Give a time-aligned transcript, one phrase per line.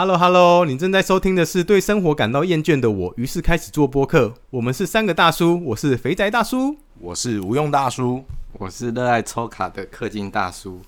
[0.00, 4.32] Hello Hello，你正在收听的是对生活感到厌倦的我，于是开始做播客。
[4.50, 8.22] 我们是三个大叔，我是肥宅大叔，我是无用大叔，
[8.52, 10.80] 我是热爱抽卡的氪金大叔。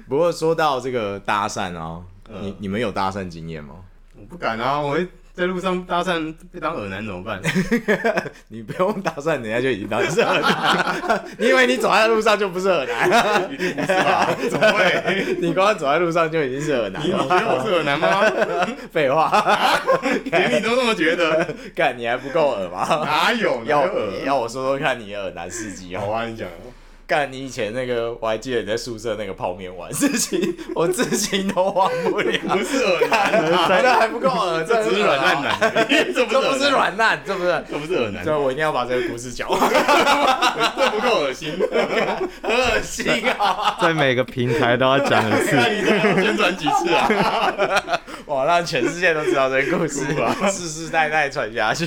[0.08, 2.00] 不过说到这个搭讪啊，
[2.40, 3.74] 你你们有搭讪经验吗？
[4.16, 5.08] 我不敢啊，我会。
[5.34, 7.40] 在路上搭讪被当耳男怎么办？
[8.46, 11.24] 你不用搭讪，人家就已经当是耳男。
[11.38, 13.52] 你以为你走在路上就不是耳男？
[13.52, 14.28] 一定不是吧？
[14.48, 15.36] 怎么会？
[15.42, 17.18] 你刚刚走在路上就已经是耳男了？
[17.20, 18.22] 你觉得我是耳男吗？
[18.92, 19.42] 废话，
[20.26, 21.44] 连你都这么觉得？
[21.74, 23.02] 干，你还不够耳吗？
[23.04, 23.60] 哪有？
[23.66, 23.88] 要
[24.24, 26.46] 要我说说看你耳男事迹好啊，你讲。
[27.14, 32.38] 干你以前那个，我还记得你在宿舍那个泡面玩事情，我至今都忘不了。
[32.48, 35.56] 不是耳男，还还不够耳，这只是软烂男，
[36.12, 38.24] 这不是软烂，这不是，这不是耳男。
[38.24, 39.60] 所以我一定要把这个故事讲完，
[40.76, 41.56] 这不够恶心，
[42.42, 43.78] 很恶心啊！
[43.80, 45.50] 在每个平台都要讲一次，
[46.20, 47.48] 宣传几次啊？
[48.26, 50.00] 哇，让全世界都知道这个故事，
[50.50, 51.86] 世世代代传下去。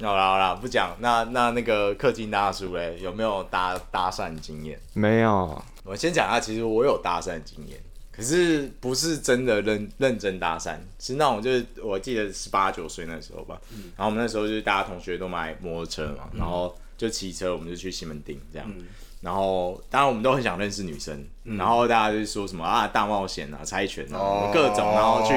[0.00, 0.96] 好啦好啦，不讲。
[1.00, 4.78] 那那那个氪金大叔嘞，有没有搭搭讪经验？
[4.92, 5.62] 没有。
[5.84, 7.80] 我先讲下，其实我有搭讪经验，
[8.12, 13.60] 可是不是真的认认真搭讪，是那种就是我记得十八九岁那时候吧。
[13.72, 18.68] 嗯、然后我们那时候就是大家同学都买摩托车嘛，嗯、然后就骑车，我们就去西门町这样。
[18.70, 18.86] 嗯
[19.26, 25.34] 然后，当然我们都很想认识女生，嗯、然后大家就是说什么啊，大冒险啊，猜拳啊，哦、各种，然后去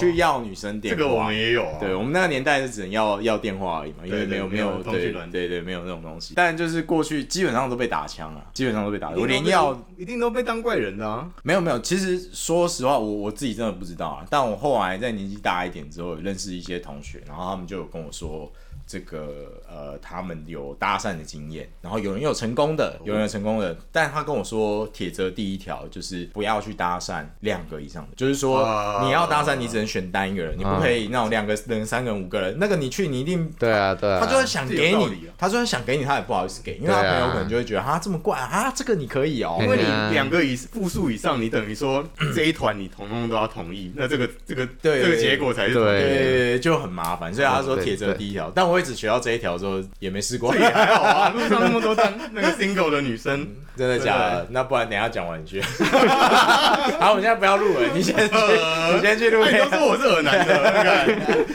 [0.00, 1.02] 去要女生电话。
[1.02, 1.76] 这个我们也有啊。
[1.80, 6.34] 对，我们那个年代是只能要要电话而已嘛，因为没有没有对对对没有那种东西。
[6.36, 9.10] 但就是过去基本上都被打枪啊，基本上都被打。
[9.10, 11.28] 我连要一定都被当怪人的啊。
[11.42, 14.24] 没有没有，其实说实话，我我自己真的不知道啊。
[14.30, 18.48] 但我后来在年纪大一点之后，有认识一些同学，然后他们就有跟我说。
[18.92, 49.52] 这个呃，他们有搭讪的经验，然后有人有成功的，有人有成功的，但他跟我说，铁则第一条就是不要去搭讪两个以上的，就是说你要搭讪，你只能选单一个人，你不可以那种两个人、三个人、五个人，那个你去你一定对啊对啊，他就算想给你，他就算想给你，他也不好意思给，因为他朋友可能就会觉得啊这么怪啊，这个你可以哦，因为你两个以复数以上，你等于说这一团你统统都要同意，那这个这个对这个结果才是对，就很麻烦，所以他说铁则第一条，但我也只学到这一条。
[49.62, 51.28] 之后也没试过，也还好啊。
[51.28, 54.46] 路上那么多单那个 single 的女生，真的假的？
[54.50, 55.60] 那不然等下讲完去。
[56.98, 58.34] 好，我们现在不要录了，你先去，
[58.94, 59.44] 你先去录。
[59.44, 61.14] 你都说我是耳男的，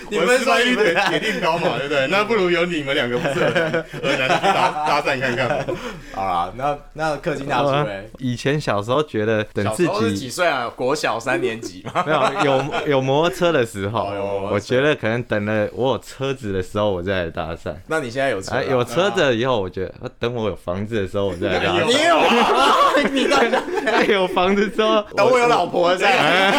[0.09, 2.07] 你们说一点铁定高嘛，对不对？
[2.07, 5.65] 那不如由你们两个不是耳男搭搭讪看看。
[6.13, 8.09] 好啦，那那氪金大叔嘞？
[8.19, 10.69] 以前小时候觉得等自己几岁啊？
[10.75, 12.03] 国小三年级吗？
[12.05, 14.03] 没有，有有摩托车的时候，
[14.51, 17.73] 我觉得可能等了我有车子的时候，我再来搭讪。
[17.87, 18.61] 那你现在有车？
[18.63, 21.85] 有车子以后，我觉得等我有房子的时候，我再来搭讪。
[21.85, 22.75] 你有啊？
[23.11, 26.51] 你等 有房子之后，等我有老婆再来。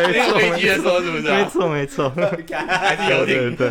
[0.06, 1.22] 没错，飞机的时候是不是？
[1.22, 2.12] 没错，没错。
[2.68, 3.56] 还是有点？
[3.56, 3.70] 对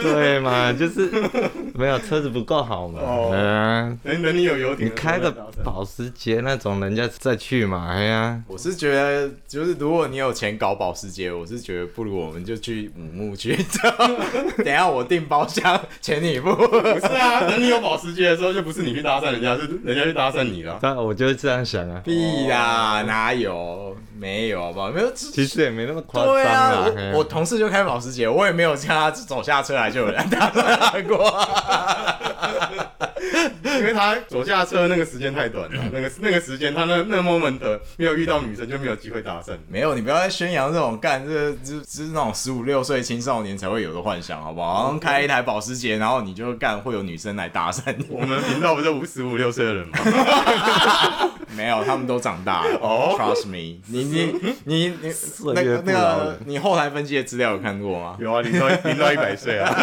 [0.00, 1.10] 对嘛，就是
[1.74, 3.00] 没有车子不够好嘛。
[3.32, 5.30] 嗯，等等你有游艇，你开个
[5.64, 7.88] 保时捷那种，人家再去嘛。
[7.90, 13.56] 哎呀，我是觉得，就是如果你有钱搞保时捷，我是觉得不如我们就去五木去。
[14.58, 16.54] 等下我订包厢，钱你付。
[16.54, 20.78] 不是啊，等你有保时捷的时候，就不是你去搭讪人家，是人家去搭讪你了。
[20.80, 22.00] 但我就是这样想啊。
[22.04, 23.96] 屁啦，哪有？
[24.18, 24.90] 没有好不好？
[24.90, 26.84] 没有，其实也没那么夸张啊。
[27.14, 31.30] 我我同事就开保时捷，我也没有叫他走下车来就有人搭讪过。
[33.80, 37.58] 因为他左下车那个时间太短了， 那个那个时间他那那 moment
[37.96, 39.52] 没有遇到女生就没有机会搭讪。
[39.68, 44.96] 没有，你不要再宣扬这种干这个就就是那种十五六岁青少年才会有的幻想，好不好？
[44.98, 48.06] 开一台保时捷，然后你就干会有女生来搭讪你。
[48.08, 49.98] 我们频道不是五十五六岁的人吗？
[51.56, 52.78] 没有，他们都长大了。
[52.80, 54.32] 哦、oh?，Trust me，你你
[54.64, 54.94] 你你
[55.52, 58.16] 那个那个你后台分析的资料有看过吗？
[58.20, 59.76] 有啊，零到零到一百岁啊，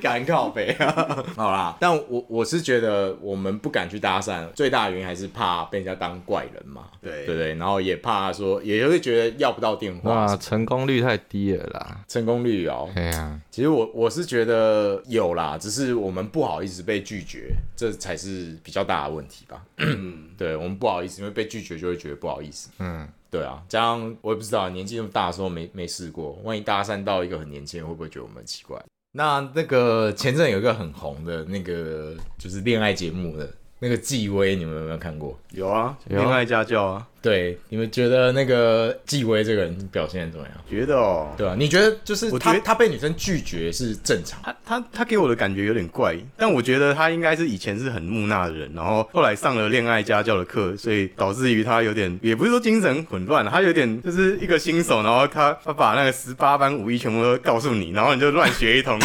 [0.00, 1.24] 敢靠北啊！
[1.36, 6.88] 好啦，但我我是觉得我们不敢去搭讪，最大的原因还是怕被人家当怪人嘛。
[7.00, 10.26] 对对对，然后也怕说，也会觉得要不到电话。
[10.26, 12.04] 哇，成功率太低了啦！
[12.08, 13.40] 成功率哦，对啊。
[13.50, 19.64] 其实我我是觉得有啦，只是我们不好意思被拒绝，这才是比较大的问题吧。
[19.78, 22.70] 嗯， 对，我们不好意思，因为被拒绝就会觉得不好意思。
[22.78, 28.78] 嗯，对啊，这样我也不知道，年纪那么大的时候没没试过，万一搭讪到一个很年轻人，会不会觉得我们很奇怪？
[29.12, 33.48] 那那个前阵有一个很红的那个就是恋爱节目的
[33.80, 35.38] 那个纪薇，你们有没有看过？
[35.50, 37.08] 有啊，恋爱家教啊。
[37.22, 40.54] 对，你们觉得那个纪威这个人表现怎么样？
[40.68, 44.40] 觉得哦，对啊，你觉得就是他，我觉得他被女生拒绝是正常。
[44.42, 58.98] 他他他给我的感觉有点怪，但我觉得他应该是以前是很木讷的人，然后后来上了恋爱家教的课，所以导致于他有点，也不是说精神混乱，他有点就是一个新手，然后他他把那个十八般武艺全部都告诉你，然后你就乱学一通，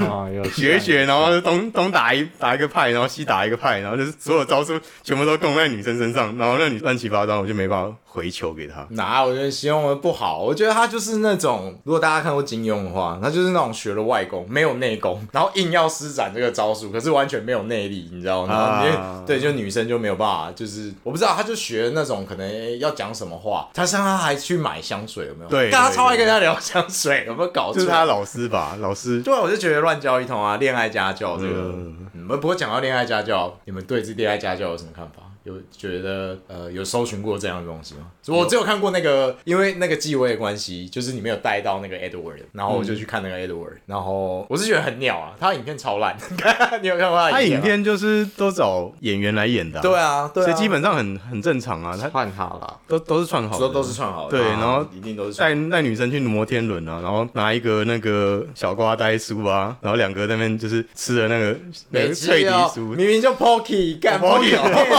[0.52, 8.01] 学一学，然后东东打一打一个派，然后西打一个派，然后就是所有招数全部都供在女生身上，然后那女乱七八糟，我就没办法。
[8.12, 9.24] 回球给他，哪？
[9.24, 10.42] 我觉得形容的不好。
[10.42, 18.54] 我觉得他就是那种，如果大家看过金庸的话，他就是那种学了外功，没有内功，然后硬要施展这个招数，可是完全没有内力，你知道吗？
[18.54, 25.48] 啊、对，就女生就没有办法，就是我不知道，他就学那种可能要讲什么话，他像他还去买香水，有没有？
[25.48, 27.76] 对，但他超爱跟他聊香水，有没有搞错？
[27.76, 29.22] 就是他老师吧，老师。
[29.22, 31.54] 对，我就觉得乱教一通啊，恋爱家教这个。
[31.54, 35.22] 嗯，嗯，不过讲到恋爱家教，你们对这恋爱家教有什么看法？
[35.44, 38.01] 有觉得呃有搜寻过这样的东西吗？
[38.28, 46.16] 我只有看过那个，因为那个继位的关系，就是你没有带到那个 Edward，然后我就去看那个 Edward，然后我是觉得很鸟啊，他的影片超烂，
[46.80, 47.30] 你有看过他？
[47.32, 61.56] 他影片就是都找演员来演的，对啊，对，所以基本上很很正常啊，他串好了，都都是串好的，都都是串好的，对，然后一定都是带带女生去摩天轮啊，然后拿一个那个小瓜呆书啊，然后两个在那边就是吃的那个
[61.90, 64.50] 那个脆皮酥，明明就 Pocky 干 Pocky，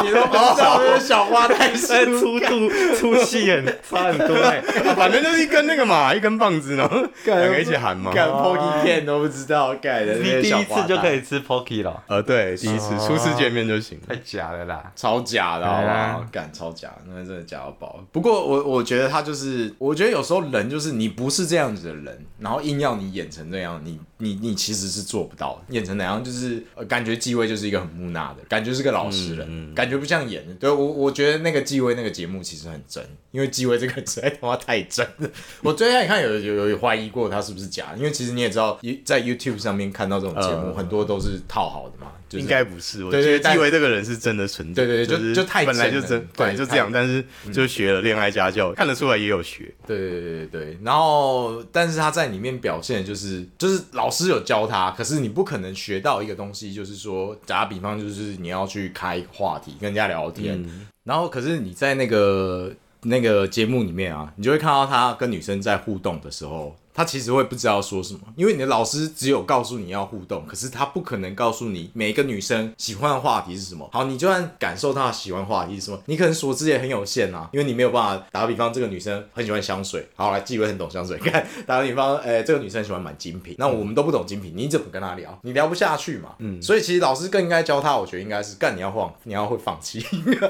[0.03, 0.81] 你都不知道。
[0.99, 4.61] 小花太 粗度粗细很 差很多哎，
[4.95, 8.11] 反正就是一根那个嘛，一根棒子，然后两个一起喊嘛。
[8.13, 12.01] 干 Pocky 片都不知道盖的，你第一次就可以吃 Pocky 了？
[12.07, 13.99] 呃，对，第一次初次见面就行。
[14.07, 16.25] 太假了啦，超假的，好不好？
[16.31, 18.03] 干超假，那真的假到爆。
[18.11, 25.73] 不过我我觉得他就是，我觉得有时候人就是你不是这样子的人，然后硬要你演成这样，你你你其实是做不到的。
[25.73, 30.53] 演成哪样就是感觉纪薇就是一个很木讷的感觉，是个老实人，感觉不像演的。
[30.55, 30.93] 对我。
[30.93, 35.29] 我觉得那个纪薇那个节目其实很真，因为纪薇这个实在他妈太真了。
[35.61, 42.11] 我最开始看有有有怀疑过他是不是假，因为其实你也知道，在 YouTube 上面看到这种节目，很多都是套好的嘛。
[42.33, 44.85] 就是、应该不是，我觉得纪薇这个人是真的存在。
[44.85, 49.73] 对对对，就就太本来就真，本来就这样，但是就学了恋爱家教，看得出来也有学。
[49.85, 60.61] 对对对对对，然后但是他在里面表现就是就是老师有教他，可是你不可能学到一个东西，就是说打比方就是你要去开话题跟人家聊天。
[60.63, 66.73] 嗯然后，可是你在那个那个节目里面啊，你就会看到他跟女生在互动的时候。
[66.93, 73.89] 他其实会不知道说什么，因为你的老师只有告诉你要互动，可是他不可能告诉你每一个女生喜欢的话题是什么。
[73.91, 85.37] 好，你就算感受他喜欢话题是什么，你可能所知也很有限啊，因为你没有办法打个比方，这个女生很喜欢香水，好来，纪薇很懂香水，看打个比方，哎，这个女生喜欢买精品，那我们都不懂精品，你怎么跟她聊？
[85.41, 86.35] 你聊不下去嘛。
[86.39, 89.99] 嗯，所以其实老师更应该教他，我觉得应该是干你要放，你要会放弃，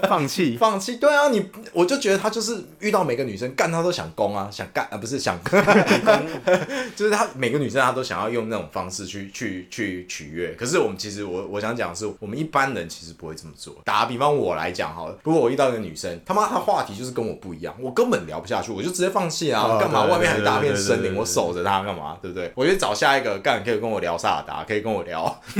[0.09, 0.97] 放弃，放弃。
[0.97, 5.39] 对啊，你我就觉得他就是遇到每个女生干他都想攻啊，想干啊，不是想。
[6.95, 10.53] 就是他每个女生，她都想要用那种方式去去去取悦。
[10.57, 13.75] 可是我们其实，我我想讲的是，我们一般人其实不会这么做。
[13.85, 19.77] 打个比方，我来讲好了，如果我遇到一个女生，他妈她话题就是跟我不一样，我根本聊不下去，我就直接放弃啊！
[19.79, 20.05] 干嘛？
[20.05, 22.17] 外面还有大片森林，我守着她干嘛？
[22.21, 22.51] 对不对？
[22.55, 25.41] 我就找下一个干，可以跟我聊萨达，可以跟我聊，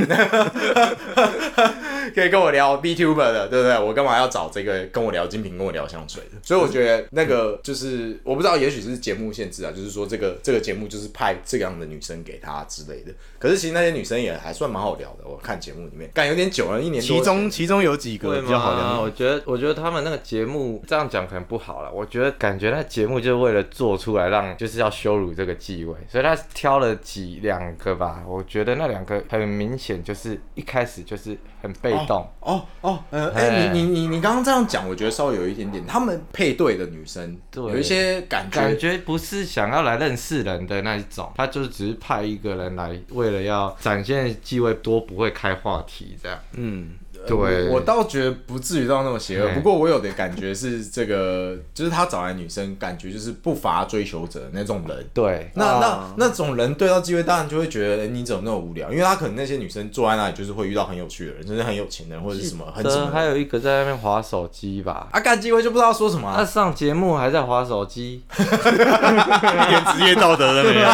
[2.14, 3.80] 可以跟我聊 B Tuber 的，对不对？
[3.80, 6.38] 我干嘛要找这个跟我聊精品，跟我聊香水的？
[6.44, 13.12] 所以我觉得那个就是我不知道，也许是节目限制啊，就是说这个这个节目就是派这样的女生给他之类的。
[13.38, 17.18] 可是其实那些女生也还算蛮好聊的，我看节目里面，干有点久了，一年多。
[17.18, 21.92] 其中其中有几个比较好聊，我觉得我觉得他们那个节目这样讲可能不好了。
[21.92, 28.24] 我觉得感觉那节目就是为了做出来让就是要羞辱这个继位，所以他挑了几两个吧。
[28.26, 32.30] 我觉得那两个很明显就是一开始就是很被动。
[32.42, 46.90] 哦哦，呃，哎、欸，你你你你刚刚这样讲，我觉得稍微有一点点，他们配对的女生，对，有一些感觉，感觉不是想要来认识人的那一种，他就是只是派一个人来，为了要展现机位多不会开话题这样，嗯。
[47.28, 55.06] 对我，我倒觉得不至于到那么邪恶，不过我有的感觉是这个，就是他找来女生，感觉就是不乏追求者那种人。
[55.14, 58.92] 对，那、啊、那那种人对到机会，当然就会觉得、欸、你怎么那么无聊？
[58.92, 63.10] 因为他可能那些女生坐在那里，就是会遇到很有趣的人，甚至很有钱的人或者是什么很什么。
[63.12, 66.36] 还有一个在那边划手机吧，啊，干机会就不知道说什么、啊。
[66.38, 70.88] 他上节目还在划手机，一点职业道德都没有。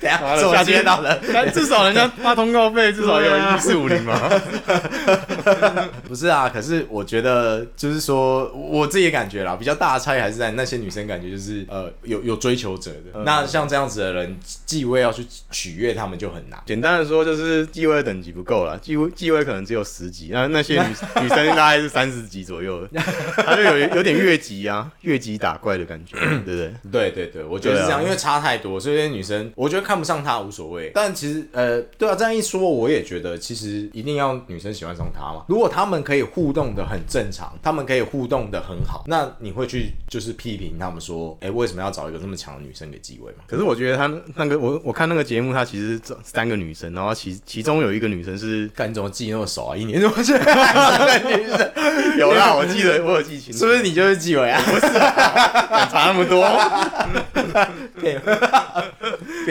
[0.00, 4.14] 等下，职业道德，但至少人家发通告费，至少有一四五零嘛。
[6.06, 13.10] 不是啊，可是我觉得就是说，我自己的感觉啦，比较大的差异还是在那些女生感觉就是呃有有追求者的。
[13.14, 16.58] 嗯、那像这样子的人，继位要去取悦他们就很难。
[16.66, 20.88] 简单的说，就是继位的等级不够了，继位继位可能只有十级，那那些女
[21.22, 23.00] 女生大概是三十级左右的，
[23.36, 27.10] 他就有有点越级啊，越级打怪的感觉， 对不对？
[27.10, 30.90] 对对对，我觉得是这样，啊、因为差太多，所以女生我觉得看不上他无所谓。
[30.94, 35.37] 但其实呃，对啊，这样一说，我也觉得其实一定要女生喜欢上他嘛。
[35.46, 43.44] 如果他们可以互动的很正常，他们可以互动的很好，那你会去就是批评他们说，哎、欸，为什么要找一个这么强的女生给继位嘛？
[43.46, 49.76] 可是我觉得他那个我我看那个节目，他其实找三个女生，然后其其中有一个女生是，干你怎么记那么熟啊？
[49.76, 51.72] 一年怎么记三个女生？
[52.18, 54.60] 有啦，我记得我有记清楚，是不是你就是继威啊？
[54.64, 54.80] 不是，
[55.90, 56.46] 差那么多。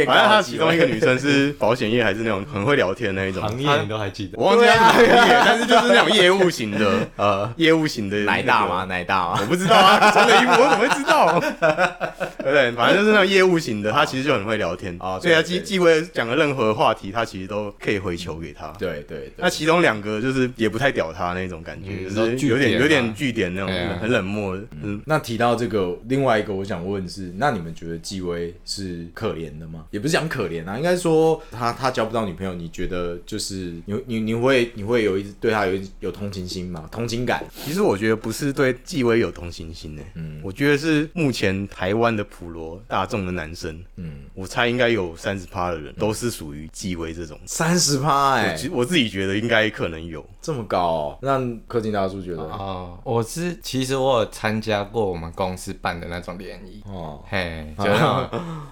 [0.06, 4.38] 反正他其中一个女生是保险业，还是那种很会聊天那一种行业，你都还记得？
[4.38, 8.86] 我忘记他是什么业，但是就是那种业务型的，呃，业务型的奶大吗？
[8.86, 9.38] 奶大吗？
[9.42, 11.40] 我不知道啊，穿的衣服我怎么会知道？
[11.40, 12.72] 对不对？
[12.74, 15.20] 反正就是那种业务型的，他其实就很会聊天啊。
[15.20, 18.68] 所以他继继威讲的任何话题，他其实都可以回球给他。
[18.80, 19.32] 对对。
[19.38, 24.64] 那其中两个就是也不太屌他那种感觉，就是有点有点据点那种，很冷漠的。
[24.82, 25.02] 嗯。
[25.06, 29.86] 那提到这个，另外一个我想问是，那你们觉得纪威是可怜的吗？
[29.92, 36.88] 也不是讲可怜啊，应该说他他交不到女朋友，你觉得就是你你你会你会有一对他有有同情心吗？
[36.92, 37.44] 同情感？
[37.66, 47.40] 其实我觉得不是对纪威有同情心呢、欸，嗯，我觉得是目前台湾的普罗大众的男生，嗯，我猜应该有三十趴的人都是属于纪威这种。
[47.46, 50.26] 三十趴哎，我自己觉得应该可能有。
[50.42, 52.42] 这么高、哦，让柯金大叔觉得？
[52.44, 56.82] 啊、哦，我是其实我有参加过我们公司办的那种联谊。
[56.86, 57.84] 哦，嘿， 就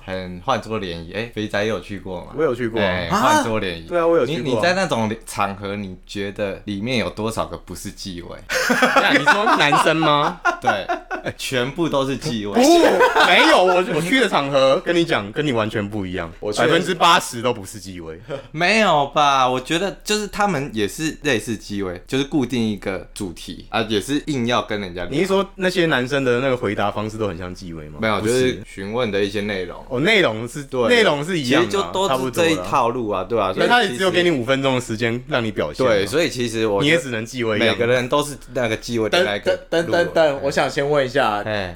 [0.06, 2.34] 很换桌联谊，哎、欸，肥仔也有去过吗？
[2.36, 4.44] 我有去过，换桌联谊，对啊，我有去过。
[4.44, 8.38] 你你在那种场合，你觉得里面有多少个不是纪委？
[9.18, 10.40] 你说男生吗？
[10.62, 10.88] 对，
[11.38, 12.54] 全部都是纪委。
[12.54, 12.60] 不，
[13.28, 16.32] 没有，我我去的场合跟你讲，跟你完全不一样。
[16.40, 18.20] 我百分之八十都不是纪委。
[18.52, 19.48] 没有吧？
[19.50, 25.08] 我觉得就是他们也是类似纪委，就是固定一个主题啊，也是硬要跟人家。
[25.10, 28.00] 你是说那些男生的那个回答方式都很像纪委吗？
[28.02, 29.84] 没有，就是询问的一些内容。
[29.90, 33.54] 哦，内容是对，内容是一样的，就都是这一套路啊，对吧？
[33.54, 35.86] 所以他也只有给你五分钟的时间让你表现。
[35.86, 37.58] 对，所以其实我你也只能纪委。
[37.58, 39.56] 每个人都是那个纪委的那个。
[39.70, 41.15] 等等等，我想先问一下，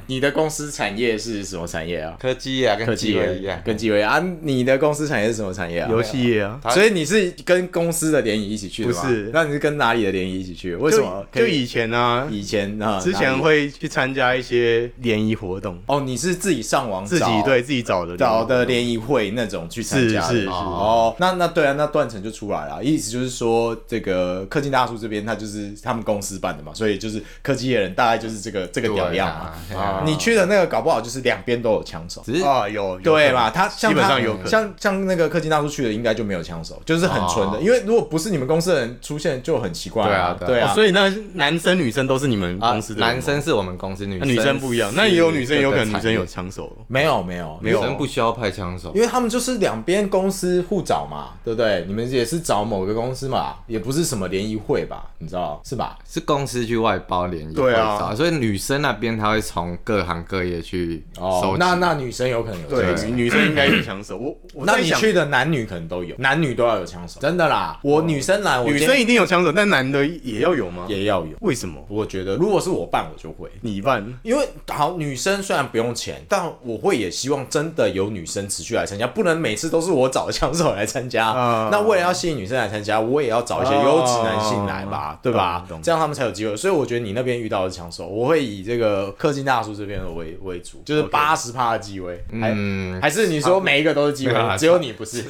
[0.07, 2.15] 你的公司产业是什么产业啊？
[2.19, 4.23] 科技啊，跟继威一样，跟继威啊。
[4.41, 5.89] 你的公司产业是什么产业啊？
[5.89, 6.59] 游戏业啊。
[6.69, 9.01] 所以你是跟公司的联谊一起去的吗？
[9.01, 10.75] 不是，那你是跟哪里的联谊一起去？
[10.75, 11.25] 为什么？
[11.31, 15.79] 就以前啊，以前啊，之前会去参加一些联谊活动。
[15.87, 20.21] 哦，你是自己上网自己对自己找的找的联谊会那种去参加。
[20.21, 20.47] 是是是。
[20.47, 22.83] 哦，那那对啊，那断层就出来了。
[22.83, 30.03] 意思就是说，这个氪金大叔这边他就是他们公司办的嘛，所以就是科技业人大概就是这个这个屌样嘛。
[30.05, 32.21] 你去的那个搞不好就是两边都有枪手。
[32.25, 33.49] 只是啊，有对吧？
[33.49, 34.47] 他基本上有可能。
[34.47, 37.59] 像像那个氪金大叔去的应该就没有枪手，就是很纯的。
[37.61, 40.05] 因为如果不是你们公司的人出现就很奇怪。
[40.05, 40.73] 对啊，对啊。
[40.73, 43.01] 所以那男生女生都是你们公司的。
[43.01, 44.91] 男生是我们公司，女女生不一样。
[44.95, 46.71] 那也有女生有可能女生有枪手。
[46.87, 51.83] 没有没有没有，女生不需要派枪手，因为他们就是两边公司互找嘛，对不对？
[51.87, 55.05] 你们也是找某个公司嘛，也不是什么联谊会吧？
[55.17, 55.97] 你知道是吧？
[56.07, 57.53] 是公司去外包联谊会。
[57.53, 59.08] 对啊，所以女生那边。
[59.09, 64.17] 边他会从各行各业去收哦集。，那那女生有可能有对，女女生应该有枪手。
[64.17, 67.79] 我我那在想你去的男女可能都有，男女都要有枪手，真的啦。
[67.83, 70.85] 我女生来，我今天女生一定有枪手，但男的也要有吗？
[70.87, 71.31] 也要有。
[71.41, 71.83] 为什么？
[71.89, 73.49] 我觉得如果是我办，我就会。
[73.61, 74.05] 你办？
[74.23, 81.27] 因为好，女生虽然不用钱，但我会也希望真的有女生持续来参加，不能每次都是我找枪手来参加。
[81.27, 85.81] 啊那为了要吸引女生来参加，我也要找一些优质男性来吧，啊对吧懂懂？
[85.81, 86.55] 这样他们才有机会。
[86.55, 92.23] 所以我觉得你那边遇到的枪手，我会以这个氪金大叔这边的为为主，就是八十趴的机会。
[92.39, 95.23] 还嗯，还是你说每一个都是机会只有你不是？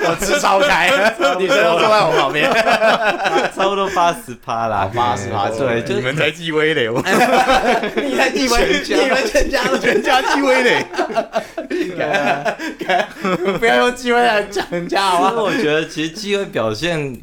[0.00, 0.88] 我吃超开，
[1.38, 2.50] 女生都坐在我旁边。
[3.54, 7.00] 差不多八十趴啦，八十趴对，就你们才鸡威嘞，我。
[7.96, 8.58] 你才你们
[9.26, 9.76] 全家都。
[9.78, 10.86] 全家鸡威嘞。
[13.58, 15.50] 不要用机会来讲人家好不好？
[15.50, 17.16] 其实我觉得，其实机会表现，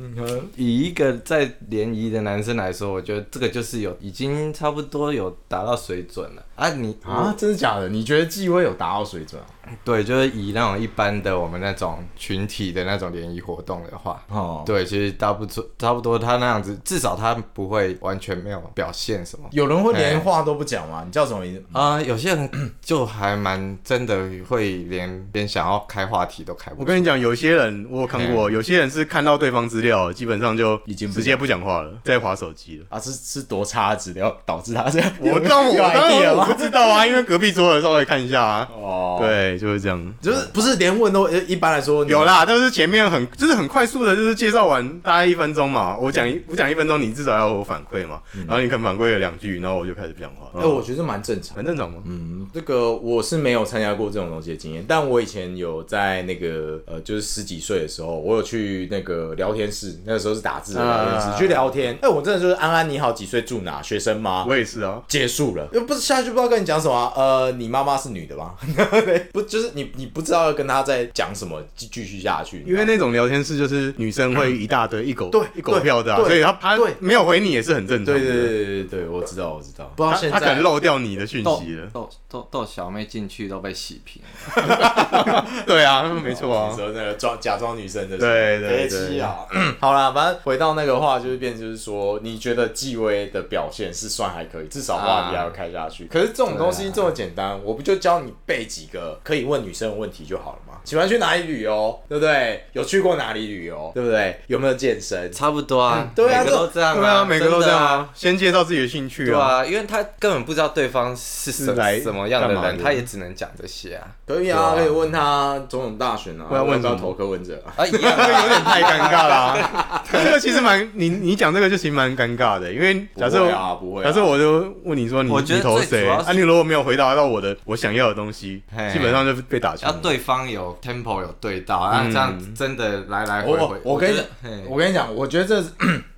[0.56, 6.70] 以一个在联谊的男生来说，我觉得这个就是有已经差不多有达到水准了啊！
[6.70, 7.90] 你啊，真的假的？
[7.90, 9.42] 你觉得纪威有达到水准？
[9.84, 19.48] 对，就是以那种一般的我们那种群体的那种联谊活动的话，哦，对，其实差不多差不多他那样子，至少他不会完全没有表现什么。
[19.52, 21.04] 有人会连话都不讲吗？
[21.06, 21.64] 你叫什么名字？
[21.72, 22.50] 啊、有些人
[22.82, 26.82] 就还蛮真的会连连想要开话题都开不。
[26.82, 32.86] 我跟你讲，有些人我有看过，有些人是看到对方资料，基本上就已经直接不讲话了，在划手机了。
[32.90, 35.12] 啊，是是多差的资料导致他这样？
[35.20, 36.56] 我当，我当然我不？
[36.56, 38.70] 知道啊，因为隔壁桌的稍微看一下啊。
[38.74, 40.14] 哦，，对，就是这样。
[40.22, 50.48] 就是不是连问都呃一般来说有啦，但是前面很就是很快速的，就是介绍完大概一分钟嘛，我讲一我讲一分钟，你至少要我反馈嘛，然后你可能反馈了两句，然后我就开始不讲话。
[50.60, 51.58] 哎，我觉得蛮正常的。
[51.58, 52.02] 很正常吗？
[52.06, 61.98] 嗯，这个我是没有参加过这种东西的经验，但我以前有在那个呃，就是十几岁的时候，我有去那个聊天室，那个时候是打字的聊天室、啊去聊天。
[62.02, 63.82] 哎、我真的就是安安你好，几岁住哪？
[63.82, 64.46] 学生吗？
[64.48, 65.02] 我也是啊。
[65.08, 68.54] 结束了，又 不是下一句不知道跟你讲什么啊、呃，你妈妈是女的吗？
[69.34, 72.64] 不，就是你你不知道要跟他在讲什么，继继续下去。
[72.68, 78.20] 因为那种聊天室就是女生会一大堆一狗对一狗票的、啊，所以他他对没有回你也是很正常的。
[78.20, 81.88] 对对对对我知道我知道，不知道他现在他可能漏掉你的讯息了。
[81.94, 84.22] 逗逗逗小妹进去都被洗屏，
[85.66, 86.74] 对啊，没错。
[86.76, 89.36] 说那个装假装女生的，对对对飞机啊。
[89.80, 96.06] 好啦，反正回到那个话，就是变，就是说，你觉得纪威的表现是算还可以，至少话题还要开下去。
[96.06, 100.80] 可是这种东西这么简单，我不就教你背几个可以问女生的问题就好了嘛？
[100.86, 102.64] 喜欢去哪里旅游，对不对？
[102.74, 104.40] 有去过哪里旅游，对不对？
[104.48, 105.32] 有没有健身？
[105.32, 108.10] 差不多啊，对啊每个都这样对啊，每个都这样啊。
[108.14, 109.26] 先介绍自己的兴趣啊。
[109.26, 114.08] 对啊，因为他根本不知道对方是什是来什么样的人，他也只能讲这些啊。
[114.28, 117.74] 可以啊，啊可以问他总统大选啊，我要问什么要不要投柯文哲啊？
[117.78, 120.04] 啊，一样 这个啊有点太尴尬了、啊。
[120.12, 124.06] 这个其实蛮你你讲这个就其实蛮尴尬的，因为假设啊，不会啊。
[124.06, 126.08] 假设我就问你说你我觉得你投谁？
[126.08, 128.62] 啊，你如果没有回答到我的我想要的东西，
[128.94, 129.92] 基本上被打枪。
[129.92, 133.80] 要对方有 tempo 有对到，啊，这样真的来来回回。
[133.84, 134.26] 我跟你讲
[134.70, 135.64] 我跟你讲，我觉得这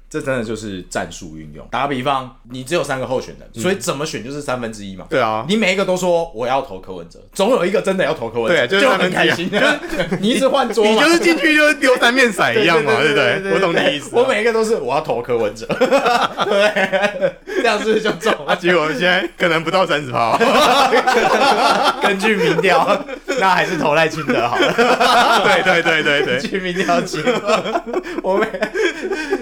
[0.10, 1.67] 这真的就是战术运用。
[1.70, 5.06] 打个比方，你只有三个候选人，所以怎么选就是三分之一嘛。
[5.10, 9.50] 对啊，你每一个都说我要投柯文哲，总有一个真的要投柯文哲，对啊就很开心。
[9.52, 9.80] 就是
[10.22, 13.54] 你一直换桌嘛，你就是进去就是丢三面骰一样嘛，对不对？
[13.54, 14.12] 我懂你意思啊。
[14.13, 15.65] 我每一个都是我要投柯文哲，
[16.46, 17.34] 对？
[17.62, 18.56] 这样是不是就中啊，了？
[18.56, 20.38] 结果现在可能不到三十趴，
[22.02, 23.04] 根据民调，
[23.39, 24.74] 那还是投赖清德好了。
[25.43, 27.82] 对对对对对，据民调结果，
[28.24, 28.48] 我们，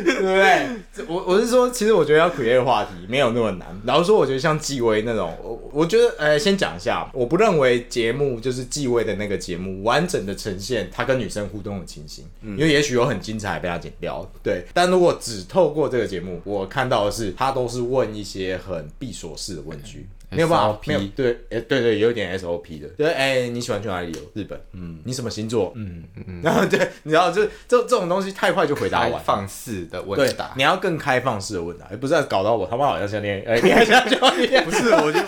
[0.05, 0.64] 对不对？
[1.07, 3.67] 我我是说，其实我觉得要 create 话题没有那么难。
[3.85, 14.65] 然后说，我觉得像纪威那种，我我觉得，呃，先讲一下，我不认为节目就是纪威的那个节目完整的呈现他跟女生互动的情形，因为也许有很精彩被他剪掉，对。
[14.73, 20.07] 但如果只透过这个节目，我看到的是他都是问一些很闭锁式的问句。
[20.29, 24.11] 没有办法有对，哎、对对，有点 SOP 的，对，哎、你喜欢去哪里？
[24.11, 24.19] 游？
[24.33, 25.71] 日本，嗯，你什么星座？
[25.75, 35.19] 嗯嗯， 然后对，你知道，就这这种东西太快就回答完，开放式的问答，，你要更开放式的问答，而不是搞到我他妈好像像练， 哎、你还像教练， 不是，我就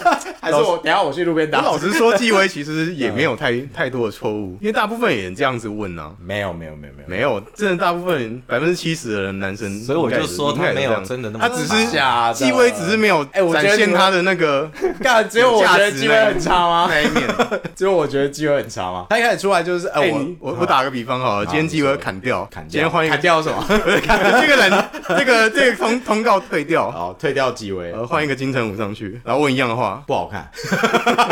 [0.41, 1.62] 还是我等一下我去路边我打？
[1.62, 7.07] 老实说，纪威其实也没有太太多的错误，因为大部分人这样子问啊，没有没有没有没有。
[7.07, 12.33] 没有，真的大部分人百分之七十的人男生所以我就说他没有真的那么他只是假的？
[12.33, 14.69] 纪威只是没有哎我展现他的那个
[15.03, 16.88] 干，只有我觉得机会很差吗？
[16.89, 17.27] 那一面，
[17.75, 19.05] 只有我觉得机会很差吗？
[19.10, 23.63] 他一开始出来就是，哎，我我我打个比方好了，今天机会砍掉，砍掉，今天换一个砍掉什么？
[23.69, 30.49] 这个人，这个这个通通告退掉，好，退掉机会，呃，换一个金城武上去，然后问一样的话，不好看。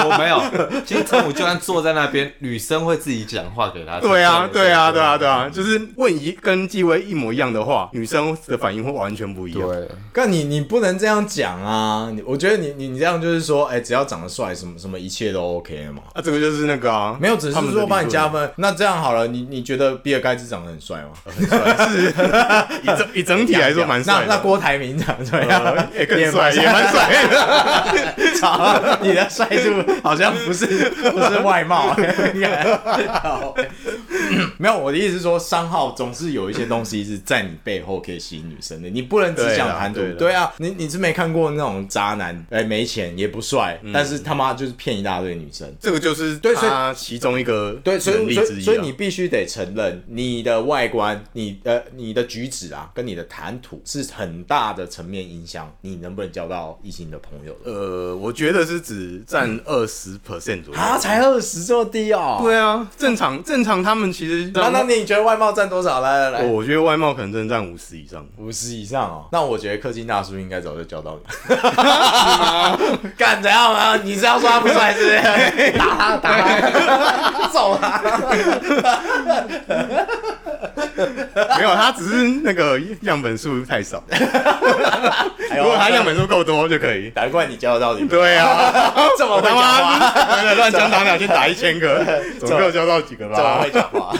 [0.07, 3.99] 我没有，金城武就算坐在那边，女生会自己讲话给他。
[3.99, 9.67] 对啊，对啊，对啊，对啊，就是问一跟纪威一模一样的话，女生的反应会完全不一样。
[9.67, 12.11] 对，但你你不能这样讲啊！
[12.25, 16.01] 我觉得你你你这样就是说，哎，只要长得帅，什么什么一切都 OK 嘛。
[16.13, 18.51] 啊，这个就是那个啊，没有，只是说帮你加分。
[18.57, 21.11] 那这样好了，你你觉得比尔盖茨长得很帅吗？
[21.23, 22.09] 很帅，是
[22.81, 24.25] 以整以整体来说蛮帅。
[24.27, 25.87] 那那郭台铭长得怎么样？
[25.93, 28.35] 也更帅， 也蛮帅的。
[28.39, 31.95] 操， 你的帅度好像不是不是外貌。
[34.57, 40.01] 没有，我的意思是说，商号总是有一些东西是在你背后可以吸引女生的，你不能只讲谈吐。
[40.17, 45.71] 对啊，你你是没看过那种渣男，哎，没钱也不帅，但是他妈就是骗一大堆女生。
[45.79, 57.55] 这个就是对，他其中一个对，所以所以所以你必须得承认，你的外观，你的你的举止啊，跟你的谈吐是很大的层面影响你能不能交到异性的朋友。
[57.63, 62.39] 呃，我觉得是只占二十 percent 左右啊，才二十这么低哦。
[62.41, 65.99] 对啊，正常正常，他们其实那那你觉得外貌占多少？
[66.01, 69.25] 来来来，我觉得外貌可能真的占五十以上，五十以上哦。
[69.31, 71.55] 那我觉得氪金大叔应该早就教到你，
[73.17, 73.97] 干怎样啊？
[74.03, 75.17] 你是要说他不帅是不是？
[75.77, 78.01] 打 他打他，揍他！
[81.57, 84.03] 没有，他只是那个样本数太少。
[85.57, 87.11] 如果他样本数够多就可以。
[87.15, 88.07] 难怪你交得到你。
[88.07, 92.03] 对啊， 这么会讲话，乱枪打鸟先打一千个，
[92.39, 93.35] 总共交到几个吧？
[93.37, 94.13] 这么会讲话。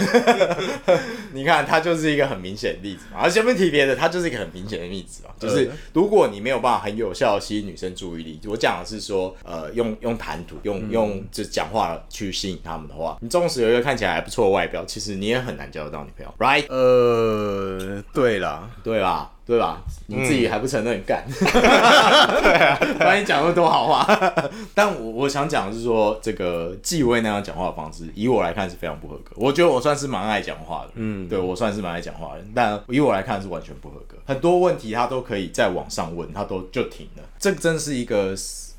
[1.34, 3.20] 你看，他就是一个很明显的例子嘛。
[3.22, 5.32] 而且不提别的，他就是一个很明显的例子嘛。
[5.38, 16.66] 就是如果你没有办法很有效的吸引女生注意力，我讲的是说，呃，用用谈吐，用用就讲话去吸引他们的话，你纵使有一个看起来还不错的外表，其实你也很难交得到女朋友，right？
[16.70, 19.32] 呃，对啦，对吧？
[19.46, 19.80] 对吧？
[20.08, 21.24] 你自己还不承认干？
[21.30, 24.08] 对啊，把你讲那么多好话。
[24.74, 29.32] 但我我想讲的是说，这个纪威那样讲话的方式，以我来看是非常不合格。
[29.36, 32.42] 我觉得我算是蛮爱讲话的，嗯，对我算是蛮爱讲话的。
[32.56, 34.18] 但以我来看是完全不合格。
[34.26, 37.24] 很多问题他都可以在网上问，他都就停了。
[37.38, 38.36] 这真是一个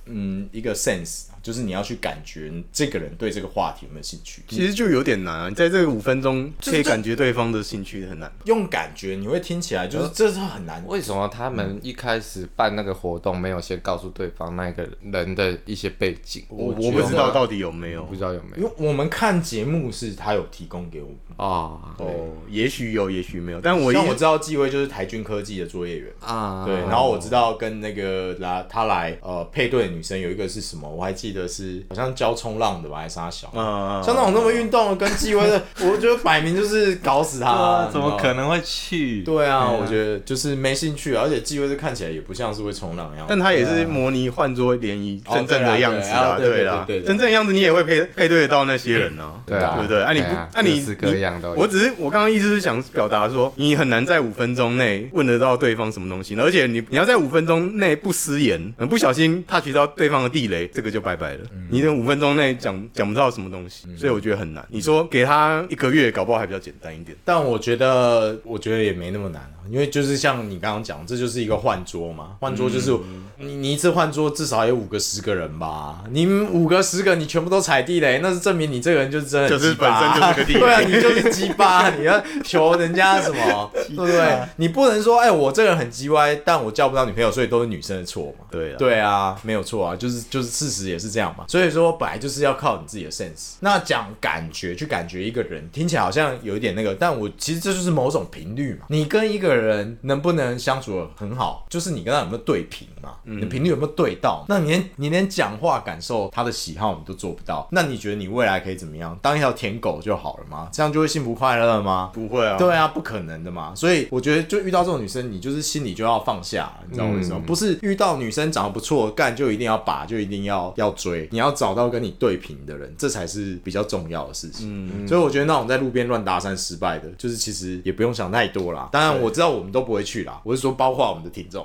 [0.06, 1.24] 嗯一个 sense。
[1.42, 5.48] 就是你要去感觉这个人对这个话题有没有兴趣，其实就有点难啊。
[5.48, 8.28] 你在这个五分钟可以感觉对方的兴趣很难。
[8.46, 10.84] 用感觉你会听起来就是这是很难。
[10.88, 16.44] 为什么他们一开始办那个活动没有先告诉对方那个人的一些背景？
[16.48, 18.56] 我我不知道到底有没有，不知道有没有。
[18.56, 23.60] 因为我们看节目是他有提供给我们啊，哦，也许有，也许没有。
[23.60, 26.74] 但我像我知道纪威就是台军科技的作业员啊，对。
[26.74, 32.06] 然后我知道跟那个来他来呃配对的女生有一个是什么，我还记得是好像。
[32.16, 33.50] 教冲浪的吧，还是他小？
[33.54, 37.88] 嗯，像那种那么运动的跟纪威的，我觉得摆明就是搞死他。
[37.92, 39.22] 怎么可能会去？
[39.22, 43.26] 对啊，我觉得就是没兴趣，而且纪威是看起来也不像是会冲浪一样。
[43.28, 50.02] 但他也是模拟换桌联谊真正的样子啊，对啦，真正的样子你也会配配对得到那些人呢，对啊，对不对？
[50.02, 61.40] 啊，你不，啊你你，我只是我刚刚意思是想表达说，你很难在五分钟内问得到对方什么东西，而且你你要在五分钟内不失言，不小心 touch 到对方的地雷，这个就拜拜了。
[61.68, 61.96] 你这。
[61.96, 64.62] 五分钟内讲讲不到什么东西，所以我觉得很难。
[64.68, 67.16] 你说给他一个月，搞不好还比较简单一点。
[67.24, 69.50] 但我觉得，我觉得也没那么难。
[69.70, 72.96] 因为就是像你刚刚讲，这就是一个换桌嘛，换桌就是
[73.38, 84.38] 你你一次换桌至少有五个十个人吧，你五个十个你全部都踩地雷，那是证明你这个人就是真的就是本身就是个地雷，对啊，你就是鸡巴， 你要求人家什么，对不对？
[84.56, 88.46] 你不能说哎，我这个人很鸡歪，但我交不到女朋友，所以都是女生的错嘛。
[88.50, 91.44] 对啊，对啊，没有错啊，就是就是事实也是这样嘛。
[91.48, 93.54] 所以说本来就是要靠你自己的 sense。
[93.60, 98.86] 那讲感觉去感觉一个人，听起来好像有一点那个，但我其实这就是某种频率嘛。
[98.88, 103.14] 你跟一个人能不能相处得很好，就是你跟他有没有对频嘛？
[103.24, 104.44] 你的频率有没有对到？
[104.48, 109.18] 那你连你连讲话感受他的喜好你都做不到，那你觉得你未来可以怎么样？
[109.22, 110.68] 当一条舔狗就好了吗？
[110.70, 112.10] 这样就会幸福快乐了吗？
[112.12, 112.56] 不会啊。
[112.56, 113.74] 对啊，不可能的嘛。
[113.74, 117.40] 所以我觉得，就遇到这种女生，你就是心里就要放下，你知道为什么？
[117.46, 121.28] 不是遇到女生长得不错，干就一定要把，就一定要要追。
[121.32, 124.68] 你要找到跟你对频的人，这才是比较重要的事情。
[124.70, 125.08] 嗯。
[125.08, 128.88] 所以我觉得那种在路边乱搭讪失败的，就是其实也不用想太多啦。
[128.92, 129.45] 当然我知道。
[129.46, 130.40] 道我们都不会去啦。
[130.42, 131.64] 我是说，包括我们的听众，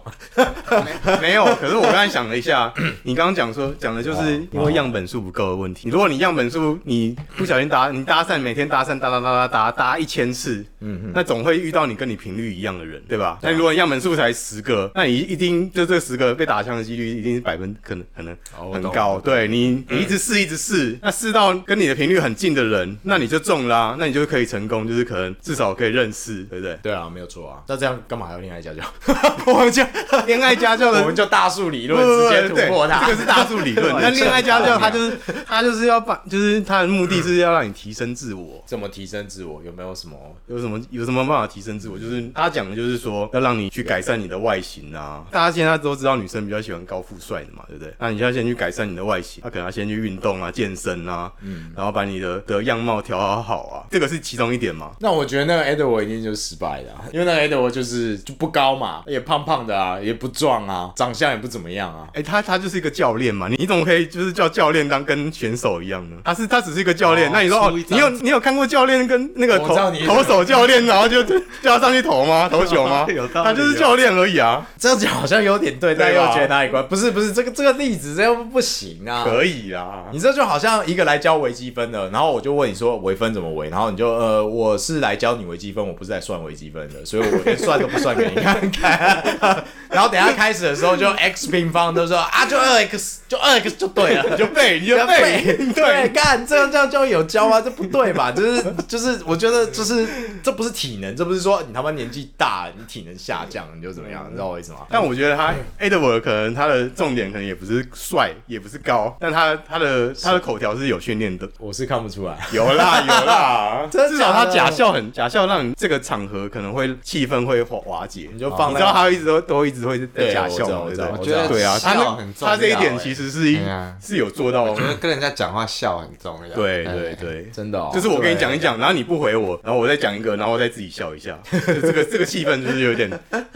[1.19, 1.43] 没有。
[1.55, 2.71] 可是我刚才想了一下，
[3.03, 5.89] 你刚刚讲说讲的就是因为样本数不够的问题。
[5.89, 13.39] 如果你样本数你不小心搭你搭讪，每天搭讪搭搭搭搭搭搭一千次，嗯，那总会遇到你跟你频率一样的人，对吧？
[13.41, 18.37] 那如果样本数才十个，那你一定就这十个被打枪的几率一定是百分可能可能
[18.71, 19.19] 很高。
[19.19, 26.77] 对你你一直试一直试，那试到跟你的频率很近的人，那你就中啦，那你就可以成功，就是可能至少可以认识，对不对？
[26.83, 27.63] 对啊，没有错啊。
[27.71, 28.84] 那这样干嘛还要恋爱家教？
[29.47, 29.81] 我们就
[30.27, 33.05] 恋爱家教的，我们就大数理论直接突破它。
[33.05, 33.95] 这个是大数理论。
[34.01, 38.62] 那恋爱家教他就是他就是要把，就是他的目的是要让你提升自我。
[38.65, 39.63] 怎么提升自我？
[39.63, 40.17] 有没有什么？
[40.47, 41.97] 有什么有什么办法提升自我？
[41.97, 45.23] 就是他讲的就是说要让你去改善你的外形啊。
[45.31, 47.93] 大家现在都知道女生比较喜欢高富帅的嘛，对不对？
[47.99, 54.91] 那你现在先去改善你的外形，他可能要先去运动啊、健身啊，嗯，然后把你的的样貌调好好啊，这个是其中一点嘛。
[54.99, 62.07] 那我觉得那个 Edward 一定就是失败的，因为那个就是就不高嘛，也胖胖的啊，也不壮啊，长相也不怎么样啊。
[62.13, 66.17] 哎，他他就是一个教练嘛，你你怎么可以就是叫教练当跟选手一样呢？
[66.23, 72.47] 他是他只是一个教练，那你说哦，你有你有看过教练跟那个投投手教练，然后就叫他上去投吗？
[72.49, 73.05] 投球吗？
[73.33, 74.65] 他就是教练而已啊。
[74.77, 76.81] 这样讲好像有点对，但又觉得哪里怪？
[76.83, 79.23] 不是不是，这个这个例子这样不行啊。
[79.23, 89.63] 可以啊，你这就好像一个来教微积分的，然后我就问你说微分怎么微，然后你就呃，我是来教你微积分，我不是来算微积分的，所以我连算都不算给你看看。
[89.89, 98.32] 然后等下开始的时候就 x 平方都说啊，就二 x 就二 x 就对了，你就背你就背，对，干这样这样就有教啊，这不对吧？
[98.32, 100.08] 就是就是，我觉得就是
[100.41, 104.80] 这不是体能，这不是说你他妈年纪大你体能下降你就怎么样，你知道我意思吗？
[104.89, 112.38] 但我觉得他 Edward 可能他的重点可能也不是帅，也不是高，但他他的他的口条是有训练的，我是看不出来。
[112.54, 121.05] 有啦有啦， 至少他假笑很假笑，让你这个场合可能会气氛会瓦瓦解，你就放，你知道他一直都都一直会在假笑，对不对？
[121.11, 121.95] 我觉得对啊，他
[122.39, 123.59] 他这一点其实是一
[124.01, 126.55] 是有做到，我觉得跟人家讲话笑很重要。
[126.55, 133.09] 对对对，真的，就是我跟你讲一讲，然后你不回我，然后我再讲一个，然后我再自己笑一下， 这个这个气氛就是有点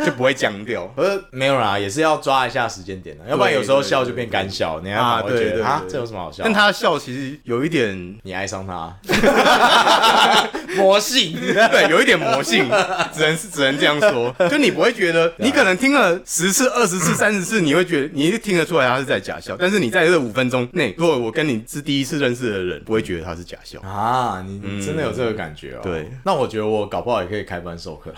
[0.05, 0.91] 就不会僵掉。
[0.97, 6.43] 呃，没有啦，也是要抓一下时间点的，要不然有时候笑就变干笑，你还会觉得啊，这有什么好笑？
[6.43, 8.95] 但他的笑其实有一点，你爱上他，
[10.75, 12.69] 魔性， 对，有一点魔性，
[13.13, 23.79] 只能是只能这样说， 就你不会觉得，你可能听了十次、二十次、三十次，你会觉得你听得出来他是在假笑，但是你在这五分钟内，如果我跟你是第一次认识的人，不会觉得他是假笑。
[23.81, 25.79] 啊，你真的有这个感觉哦？
[25.83, 28.13] 对，那我觉得我搞不好也可以开班授课，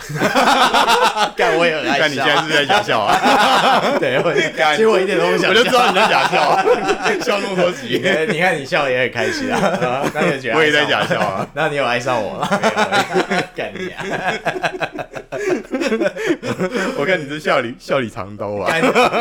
[1.36, 3.98] 干我也很爱笑，但你现在是在假笑啊？
[4.00, 4.34] 对，我
[4.76, 6.58] 其实我一点都不想，我就知道你在假笑，
[7.22, 11.48] 笑那么多集，你看你笑也很开心啊，那你觉得我也在假笑啊？
[11.54, 12.47] 那你有爱上我吗？
[13.56, 14.04] 干你啊！
[16.98, 18.72] 我看你是笑里笑里藏刀啊！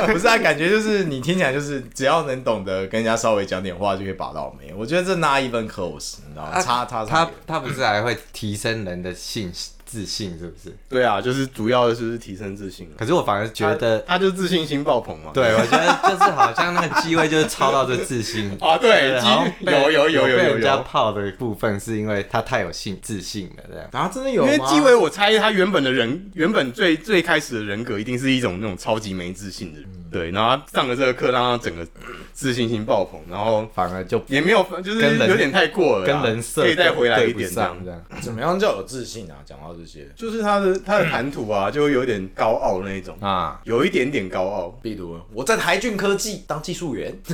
[0.06, 4.72] 不是啊，感觉就是你听起来就是只要能懂得跟人家稍微讲点话就可以把到眉。
[4.74, 6.60] 我觉得这 not even close，你知道吗？
[6.60, 9.72] 差差他他不是还会提升人的信心。
[9.86, 10.76] 自信是不是？
[10.88, 12.90] 对啊，就是主要的就是提升自信。
[12.98, 15.30] 可是我反而觉得他就自信心爆棚嘛。
[15.32, 18.76] 对，我觉得就是好像那个机会就是超到这自信 啊。
[18.76, 19.18] 对，
[19.60, 23.88] 有有有有有人家泡的部分是因为他太有信自信了这样。
[23.92, 24.44] 啊，真的有？
[24.44, 29.88] 因为基伟，我猜他原本的人原本最最开始的人格一定是一种那种超级没自信的人。
[30.08, 31.86] 对，然后上了这个课，让他整个
[32.32, 37.76] 自信心爆棚，然后反而就也没有，就是有点太过了，跟人设可以再回来一点这样。
[38.22, 39.36] 怎么样叫有自信啊？
[39.44, 44.78] 讲到这些，就是他的他的谈吐啊，就会有点高傲那一种啊，有一点点高傲。
[44.82, 47.32] 比如我在台俊科技当技术员， 是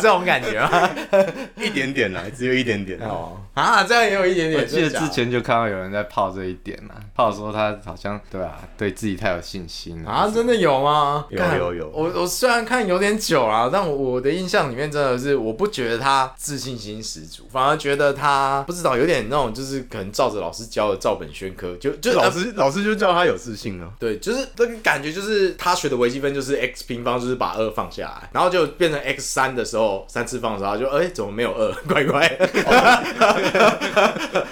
[0.00, 0.90] 这种感觉啊？
[1.56, 3.36] 一点点啦，只有一点点哦。
[3.54, 4.62] 啊，这样也有一点点。
[4.62, 11.26] 我记得之前就看到有人在泡这一点啦，泡说他好像对啊，对自己太有信心了啊，真的有吗？
[11.30, 23.88] 有有有，我我虽然看有点久啊，但我的印象里面真的是，我不觉得他自信心十足，反而觉得他不知道有点那种，就是可能照着老师教的照本宣科，就就老师老师就叫他有自信啊。
[23.98, 31.72] 对，就是那个感觉，就是他学的微积分就是 x 平方，就是把二放下来，然后就变成 x 三的时候，三次方的时候就哎、欸、怎么没有二？
[31.88, 32.20] 乖乖，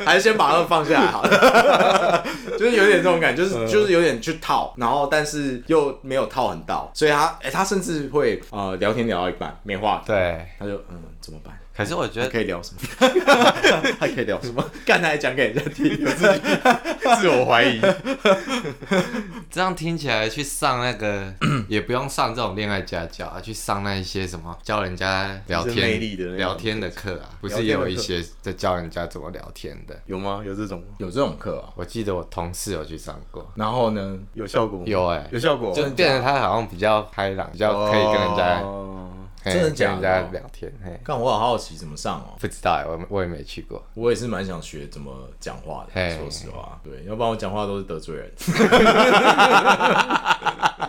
[0.07, 2.25] 还是先把二放下来好了，
[2.59, 7.53] 就是有点这种感觉，就是就是有点去套，然后但是又没有套很到，所以他哎。
[7.59, 11.59] 他甚至会呃聊天聊到一半没话，对，他就嗯怎么办？
[11.79, 12.81] 可是我觉得可以聊什么？
[14.01, 14.65] 还可以聊什么？
[14.85, 16.41] 干他还讲给人家听，有 自己
[17.21, 17.81] 自我怀疑。
[19.49, 21.33] 这样听起来去上那个
[21.69, 29.97] 也不用上这种恋爱家教啊，去上那一些什么教人家聊天魅力的那种聊天的课啊，不是也有一些在教人家怎么聊天的？
[30.07, 30.43] 有吗？
[30.45, 30.83] 有这种？
[30.99, 31.71] 有这种课啊？
[31.77, 34.19] 我记得我同事有去上过，然后呢？
[34.35, 34.85] 有效果吗？
[34.85, 38.65] 有哎、欸，有效果，就变得他好像比较开朗，比较可以跟人家。
[39.45, 40.01] 真的假的？
[40.01, 43.83] 跟人家聊天，嘿，看我好好奇怎么上哦，不知道哎，我我也没去过。
[43.95, 48.31] 我也是蛮想学怎么讲话的，嘿说实话，对，要不然我讲话都是得罪人，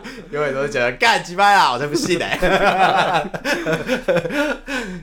[0.32, 2.26] 永远都是觉得干鸡巴啊，我才不信呢，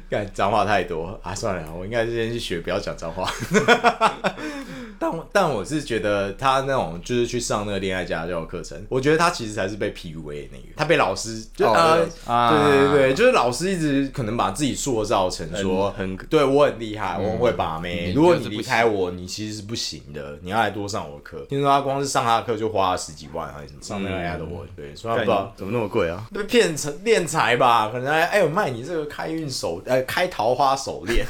[0.08, 1.18] 干脏话太多。
[1.22, 3.28] 啊，算了，我应该先去学，不要讲脏话。
[4.98, 12.50] 但但我是觉得他那种就是去上那个恋爱家教课程，我觉得他其实才是被 PUA 的那个，他被老师就呃，啊。
[12.50, 18.14] 对对对对，就是老师一直可能把自己塑造成说很对我很厉害，我很会把妹。
[18.14, 21.44] 如果你离开我，你其实是不行的，你要来多上我的课。
[21.46, 26.22] 听说他光是上他的课就花了十几万还是什么，上那个 a d w 对，所以他不知道怎么那么贵啊？
[26.32, 27.88] 被骗成炼财吧？
[27.90, 31.26] 可能还哎呦卖你这个开运手呃开桃花手链，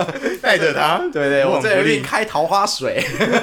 [0.40, 3.02] 带着他，对 对，我这里给无往不利你开桃花水，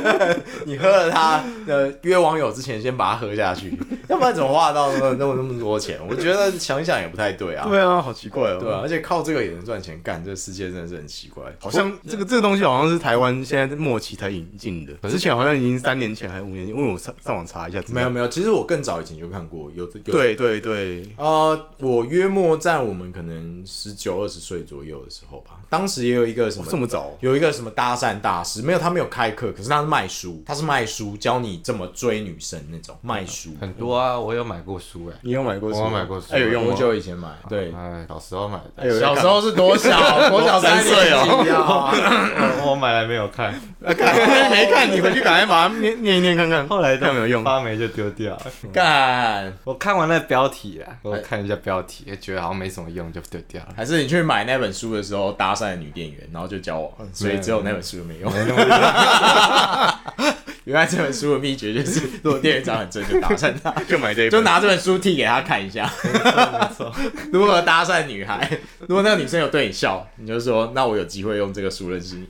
[0.65, 5.99] 你喝了它，呃，约网友之前先把它喝下去，要不然怎么花得到那么那么那么多钱？
[6.07, 7.67] 我觉得想一想也不太对啊。
[7.69, 8.57] 对啊，好奇怪哦。
[8.59, 11.43] 对啊，而且靠这个也能赚钱，干这个世界真的是很奇怪。
[11.59, 35.79] 好像这个这个东西好像是台湾现在末期才引进的，之前好像已经三年前还是五年前，因为我上上网查一下，没有没有，其实我更早以前就看过，有有对对对，呃，我约莫在我们可能十九二十岁左右的时候吧，当时也有一个什么这么早，有一个什么搭讪大师，没有他没有开课，可是他是卖书，他是卖书教你怎么追女生那种卖书，很多啊，我有买过书哎，你有买过书？
[35.79, 36.79] 我买过书哎，有用多吗？
[36.79, 37.29] 久以前买？
[37.49, 39.89] 对，哎，小时候买的，小时候是多小？
[40.29, 42.59] 多小三岁哦。
[42.69, 47.43] 我买来没有看，没看，你回去赶快把它念念一念看看，后来都没有用。
[47.43, 48.41] 发霉就丢掉了。
[48.71, 53.69] 干，我看完那标题啊，我看一下标题，也觉得好像没什么用，就丢掉了。
[53.75, 58.31] 还是你去买那本书的时候搭讪女店员，然后就交往，所以只有那本书没用。
[60.65, 65.91] 原来这本书的秘诀就是， 如果店员长很正，就搭讪他， 就买这一本，就拿这本书替给他看一下。
[66.03, 66.11] 没
[66.77, 66.93] 错，
[67.33, 68.47] 如何搭讪女孩？
[68.81, 72.27] 如果那个女生有对你笑，你就说，那我有机会用这个书认识你。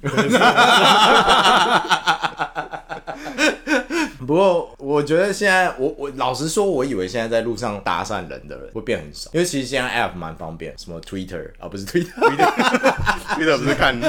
[4.27, 13.97] 不过我觉得现在，我我老实说，我以为现在在路上搭讪人的人会变很少，因为其实现在 App 蛮方便，什么 Twitter 啊，不是 Twitter，Twitter 不是看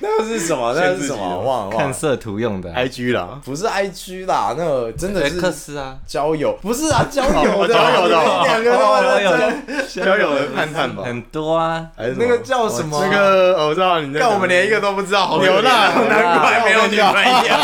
[0.00, 0.74] 那个是什么？
[0.74, 1.22] 那个是什么？
[1.22, 1.76] 忘了忘了。
[1.76, 2.72] 看色图用的。
[2.72, 8.18] IG 啦，不是 IG 啦，那个真的是克斯啊，交友，不是啊，交友的，交友的。
[8.18, 9.52] 哦两个都交友的
[9.88, 13.00] 交友的探探吧，很多啊，还是什么那个叫什么？
[13.04, 17.56] 那个哦我知道你在，但我们连一个都不知道，好流浪难怪没有女朋友，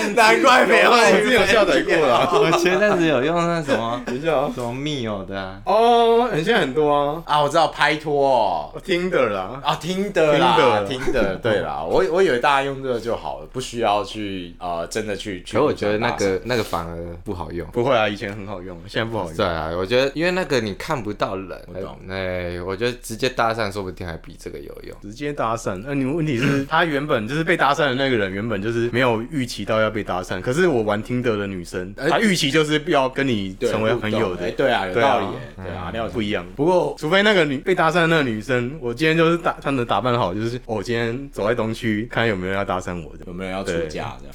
[0.14, 1.24] 难怪没有我女朋友。
[1.24, 2.30] 之前有下载过了。
[2.32, 15.44] 我前阵子有用那什么等一下啊什么密友的啊，哦，现在很多啊，啊，我知道拍拖哦我听的啦，啊，听的啦，听的听的，对啦， 我我以为大家用这个就好了，不需要去呃真的去。
[15.50, 17.66] 可我觉得那个那个反而不好用。
[17.68, 19.36] 不会啊，以前很好用，现在不好用。
[19.36, 24.96] 对啊，我觉得因为那个你看不到人，我懂哎，我觉得直接搭讪说不定还比这个有用。
[25.02, 30.40] 直接搭讪，那、你们问题是，他原本就是被搭讪的那个人，原本就是没有预期到要被搭讪。
[30.40, 36.44] 可是我玩听得的女生，哎她预期就是要跟你成为朋友的哎，对啊，有道理耶，对啊，了解不一样。
[36.56, 43.24] 不过除非那个女被搭讪的那个女生，我今天就是打穿的打扮好，就是我今天走在东区，看有没有人要搭讪我的。
[43.26, 44.34] 有没有人要出嫁这样？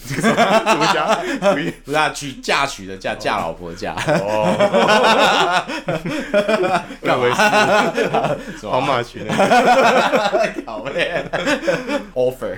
[0.67, 1.15] 什么家？
[1.85, 4.49] 不是啊，娶嫁娶的嫁，嫁老婆的嫁，哦，
[7.03, 7.29] 干回？
[8.59, 11.23] 是吧好马群那个 好嘞
[12.13, 12.57] ，offer，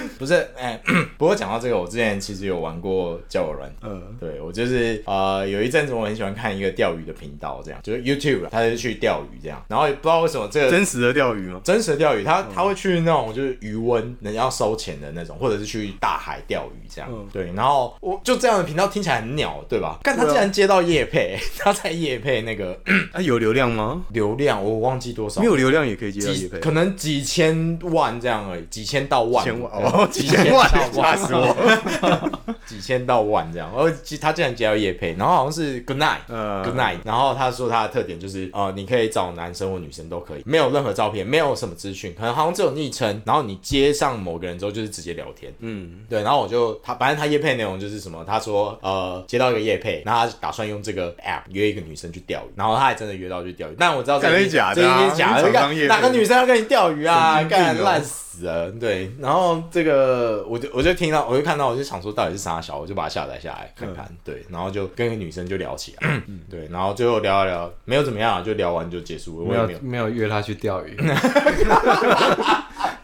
[0.18, 0.80] 不是，哎、
[1.18, 11.60] 不过讲到这个，我之前其实有玩过交友软体，嗯，对我就是呃有一阵子我很喜欢看一个钓鱼的频道，这样就是 YouTube，他就去钓鱼这样，然后也不知道为什么这个真实的钓鱼吗？
[11.64, 17.10] 真实的钓鱼，他他会去那种就是渔温，人家要收钱的那种，或者是去大海钓鱼这样。
[17.12, 19.98] 嗯对，然后我就这样的频道听起来很鸟，对吧？
[20.02, 22.78] 但他竟然接到叶配，他在叶配那个
[23.12, 24.02] 啊，有流量吗？
[24.10, 32.30] 流量，我忘记多少，没有流量也可以接到叶配，可能几千万这样而已，几千到万，千万对哦， 几千万，吓死我，
[32.66, 33.70] 几千到万这样。
[33.74, 33.90] 然后
[34.20, 36.98] 他竟然接到夜配，然后好像是 Good Night，呃，Good Night。
[37.04, 43.20] 然后他说他的特点就是，呃，你可以找男生或女生都可以，没有任何照片，没有什么资讯，可能好像只有昵称。
[43.24, 45.52] 然后你接上某个人之后，就是直接聊天。
[45.60, 46.22] 嗯，对。
[46.22, 53.74] 然后我就他，反正他夜配内容就是什么，他说，呃，接到一个夜配，然后他打算用这个 App 约一个女生去钓鱼，然后他还真的约到去钓鱼。
[53.78, 55.50] 但我知道这是假的，这是假的。
[55.86, 57.42] 哪个女生要跟你钓鱼啊？
[57.44, 58.70] 干烂死了。
[58.72, 64.06] 对，然后这个我就我就听到，我就看到，我就想说到底是啥小，我就把它下载下来看看。
[64.22, 66.22] 对，然后就跟一个女生就聊起来。
[66.50, 69.48] 对，然后最后聊一聊，没有怎么样，就聊完就结束了。
[69.48, 70.96] 没有没有约她去钓鱼。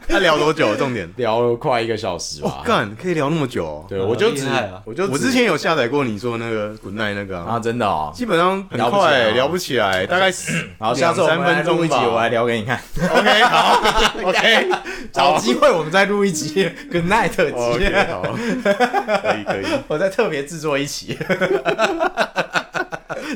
[0.08, 0.74] 他聊多久？
[0.76, 2.62] 重点聊了快一个小时吧。
[2.64, 3.84] 干，可以聊那么久？
[3.88, 4.46] 对，我就只，
[4.84, 10.32] 我就我之前有下载过你说那个 Good Night 那个啊，真的哦，基本上很快，聊不起来，大概
[10.78, 12.80] 然后下次三分钟一集，我来聊给你看。
[13.10, 13.82] OK，好，
[14.24, 14.68] OK，
[15.12, 17.56] 找机会我们再录一集 Good Night 特辑。
[17.56, 18.22] 好，
[19.22, 21.18] 可以可以， 我再特别制作一期。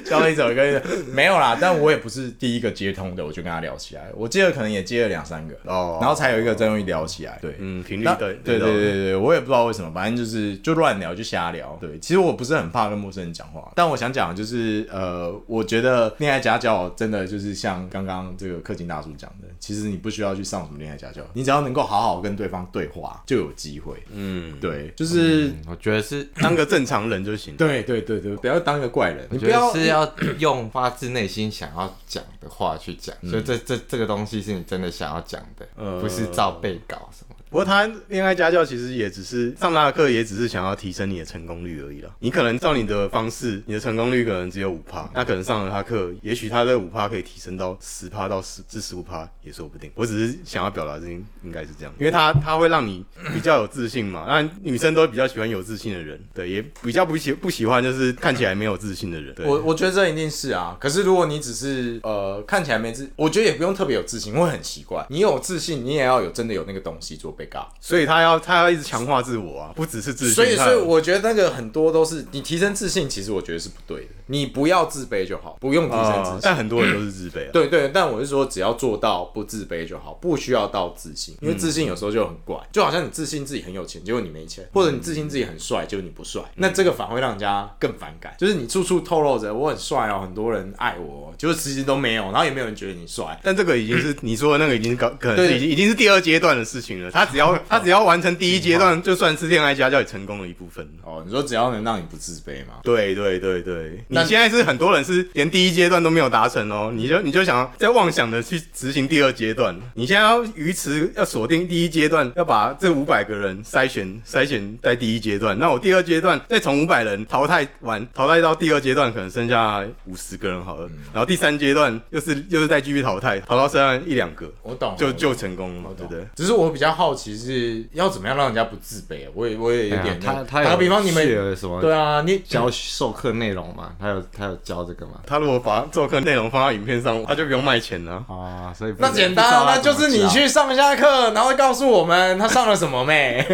[0.01, 0.63] 交一首歌
[1.13, 4.11] 没有啦，但我也不是第一个接通的，我就跟他聊起来。
[4.15, 7.39] 我记得可能也接了两三个哦，然后才有一个真容易聊起来。
[7.41, 11.77] 对，嗯，频率对对对对对，我也不知道为什么，反正就是就乱聊就瞎聊。
[11.81, 23.95] 对，其实我不是很怕跟陌生人讲话，但我想讲就是呃，我觉得恋爱家教真的就是像刚刚这个氪金大叔讲的，其实你不需要去上什么恋爱家教，你只要能够好好跟对方对话就有机会。
[24.13, 27.57] 嗯，对，就是我觉得是当个正常人就行。
[27.57, 29.73] 对对对对，不要当个怪人，你不要。
[29.83, 37.37] 是要用发自内心想要讲的话去讲，所以这这这个东西是你真的想要讲的，呃、不是照背稿什么。
[37.53, 42.09] 不过他恋爱家教其实也只是上他的课，也只是想要提升你的成功率而已啦。
[42.21, 49.91] 你可能照你的方式，你的成功率可能只有五趴，那可能上了他课，也许他的五趴可以提升到十趴到十至十五趴也说不定。
[49.95, 54.25] 我只是想要表达这应应该是这样，因为他他会让你比较有自信嘛。
[54.27, 59.35] 那女生都比较喜欢有自信的人，对，也比较不喜不喜欢就是看起来没有自信的人。
[59.35, 60.75] 对，我我觉得这一定是啊。
[60.81, 65.07] 可是如果你只是呃看起来没自，我觉得也不用特别有自信，会很奇怪。
[65.11, 67.31] 你有自信，你也要有真的有那个东西做
[67.79, 68.23] 所以他。
[68.23, 70.35] 要他要一直强化自我啊，不只是自信。
[70.35, 74.09] 所以，所以我觉得那个很多都是你提升自信，其实我觉得是不对的。
[74.33, 76.39] 你不要自卑就好，不用提升自信。
[76.43, 77.49] 但很多人都是自卑。
[77.53, 81.37] 对对，但我是说，只要做到不自卑就好，不需要到自信。
[81.43, 86.41] 因为自信有时候就很怪，就好像你自信自己很有钱，结果你没钱；或者你自信自己很帅，结果你不帅。
[86.57, 88.35] 那这个反而会让人家更反感。
[88.39, 93.39] 就是你处处透露着我很帅哦，很多人爱我，就是其实都没有，然后也没有人觉得你帅。
[93.43, 97.11] 但这个已经是你说的那个已经搞，可能是已经已经是第二阶段的事情了。
[97.11, 99.03] 他只要 他只要完成第一阶段。
[99.03, 101.23] 就算是恋爱家教也成功了一部分哦。
[101.27, 102.75] 你说只要能让你不自卑吗？
[102.85, 109.75] 对对对对，你现在是很多人是连第一阶段都没有达成哦，你就你就想要在妄想的去执行第二阶段。
[109.95, 115.59] 你现在要鱼池要锁定第一阶段，要把这五百个人筛选筛选在第一阶段。
[115.59, 120.89] 那我第二阶段再从五百人淘汰完，淘汰到第二阶段可能剩下五十个人好了。
[121.13, 126.25] 然后第三阶段又是又是再继续淘汰，淘到剩下一两个，我懂，就就成功了嘛，对不对？
[126.35, 129.31] 只是我比较好奇是要怎么样让人家不自卑啊？
[129.35, 131.81] 我也我也有点他他打个比方，你们有什么？
[131.81, 133.93] 对啊，你教授课内容嘛？
[133.99, 135.13] 他有他有教这个吗？
[135.27, 138.73] 他如果把做课内容放到影片上，他就不用卖钱了啊。
[138.77, 143.45] 所以那简单啊，那就是你去上一下课，然后告诉我们他上了什么没？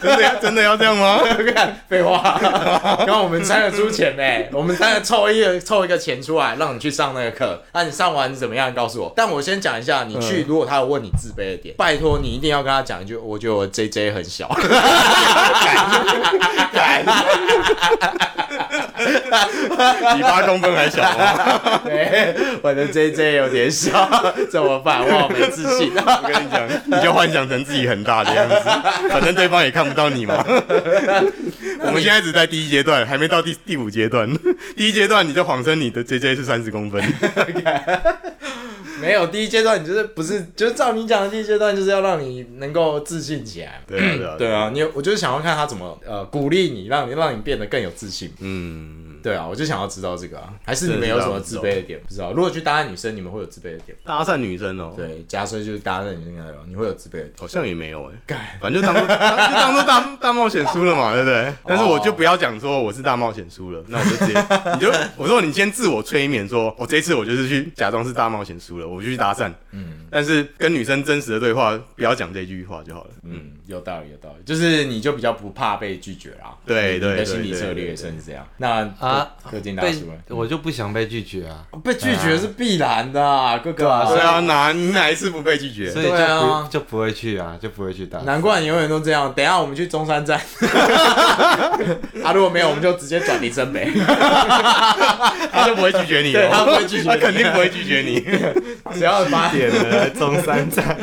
[0.00, 1.18] 真的真的要这样吗？
[1.54, 2.38] 看废话，
[3.06, 4.48] 然后我们才能出钱没？
[4.52, 7.62] 我们才能凑一个凑一个钱出来，让你去上那个课。
[7.72, 8.72] 那你上完怎么样？
[8.74, 9.12] 告诉我。
[9.16, 13.16] 但我先讲一下，你去如果他有问你自卑的点，拜托你一定要跟他讲一句。
[13.16, 14.48] 我觉得我 J J 很小，
[18.96, 21.02] 比八公分还小
[22.62, 24.08] 我的 J J 有点小，
[24.50, 25.04] 怎么办？
[25.06, 25.92] 我好没自信。
[25.94, 28.54] 我跟你讲，你就幻想成自己很大的样子，
[29.10, 30.42] 反正对方也看不到你嘛。
[31.84, 34.28] 我们现在只在第一阶段，还没到第第五阶段。
[34.76, 37.02] 第一阶段你就谎称你的 J J 是三十公分。
[39.02, 43.82] 没有第一阶段，你就是不是，就是照你讲的第一阶段，就是要让你能够自信起来。
[43.86, 48.32] 对啊，对啊，对啊，你我就是想要看他怎么呃鼓励你，让你让你变得更有自信。
[48.40, 49.05] 嗯。
[49.22, 52.00] 对啊，我就想要知道这个啊，还是你们有什么自卑的点？
[52.00, 52.32] 不知道。
[52.32, 53.96] 如果去搭讪女生，你们会有自卑的点？
[54.04, 57.32] 搭讪女生哦，对，假设就是搭讪女生那种，你会有自卑的点？
[57.38, 61.52] 好像也没有哎，反正就当做就 当做大大冒险输了嘛，对不对？
[61.64, 64.34] 但是我就不要讲说我是大冒险输了，那我就直接
[64.74, 69.52] 你就我说你先自我催眠，说我这次我就是去假装是大冒险输了，我就去搭讪。
[69.72, 73.10] 嗯，但是跟女生真实的对话不要讲这句话就好了。
[73.24, 76.56] 嗯，有道理，有道理，就是你就比较不怕被拒绝啦。
[76.64, 78.46] 对对，你的心理策略是这样。
[78.56, 78.84] 那
[79.16, 79.82] 啊，氪金大
[80.28, 85.90] 我就不想被拒绝啊，被拒绝是必然的啊，哥哥啊，对对啊，哪你哪一次不被拒绝？
[85.90, 88.18] 所以就对啊就不会去啊，就不会去打。
[88.20, 89.32] 难怪你永远都这样。
[89.34, 90.38] 等下我们去中山站，
[92.22, 93.90] 啊，如果没有，我们就直接转林森北，
[95.52, 98.20] 他就不会拒绝你他不会拒绝肯定不会拒绝你。
[98.94, 100.96] 只要八点了中山站，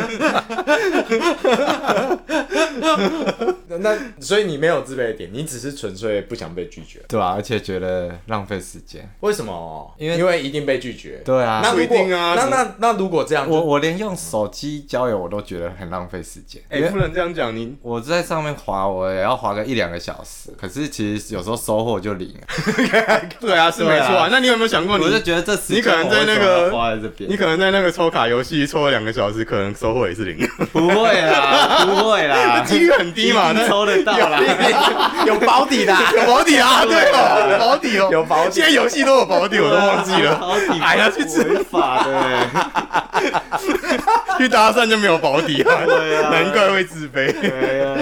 [3.80, 6.99] 那所以你没有自卑的点，你只是纯粹不想被拒绝。
[7.07, 7.92] 对啊，而且觉得
[8.27, 9.09] 浪费时间。
[9.21, 9.93] 为什么？
[9.97, 11.21] 因为因为一定被拒绝。
[11.25, 16.61] 对啊不一那如果定啊那那那如果这样，我我连用手机交友我都觉得很浪费时间。
[16.69, 23.19] 哎，不能这样讲，你我在上面滑，我也要滑个一两个小时，可是其实有时候收获就零了。
[23.39, 24.29] 对啊，是没错啊。
[24.31, 30.37] 那你有没有想过，你我就觉得这时间你可能在那个要花在这边，你可能在那个抽卡游戏抽了两个小时，可能收获也是零，
[30.71, 33.51] 不会啦， 不会啦，几率很低嘛？
[33.53, 34.39] 那一定抽得到啦。
[35.25, 38.51] 有保底的啊，有保底啊，对哦，保底哦，有保底。
[38.53, 40.38] 现在游戏都有保底，我都忘记了。
[40.39, 41.43] 好 底哎呀去吃。
[41.43, 42.49] 违法的欸，
[44.38, 47.31] 去搭讪就没有保底啊，对啊难怪会自卑。
[47.31, 47.95] 对呀，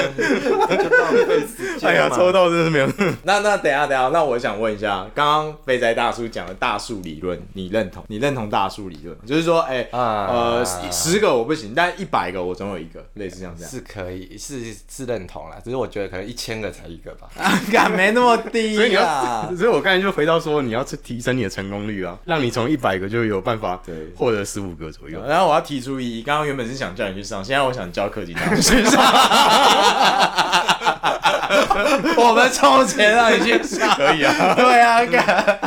[0.77, 2.87] 就浪费时间嘛哎呀，抽到真的是没有。
[3.23, 8.03] 那那等一下等一下，那我想问一下，刚刚肥宅大叔讲的大数理论，你认同？
[8.07, 9.17] 你认同大数理论？
[9.25, 13.71] 就是说，哎、啊呃，十个我不行，但一百个我总有一个，类似像这样。
[13.71, 14.59] 是可以，是
[14.89, 17.27] 是认同啦，只是我觉得可能一千个才一个吧。
[17.71, 19.55] 敢没那么低 所以你啊要，！
[19.55, 25.21] 所以我刚才就回到说，你要去提升你的成功率啊，让你从一百个就有办法对获得十五个左右。
[25.27, 29.01] 然后我要提出异议，刚刚原本是想叫你去上，现在我想教课金大叔去上。
[32.17, 35.59] 我们凑钱让你去上，可以啊，对啊，干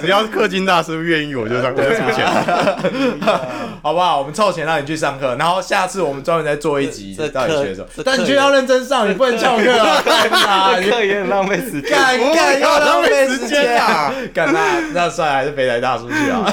[0.00, 2.26] 只要氪金大师愿意，我就让我就出钱。
[3.82, 4.18] 好不好？
[4.18, 10.72] 我们凑钱让你去上课，然后下次我们专门再做一集这到底学什么，但你就要认真上，你不能翘课啊！
[10.80, 14.14] 课也很浪费时间，干干要浪费时间啊啊！！
[14.32, 16.50] 干那那算了，还是肥宅大叔去啊！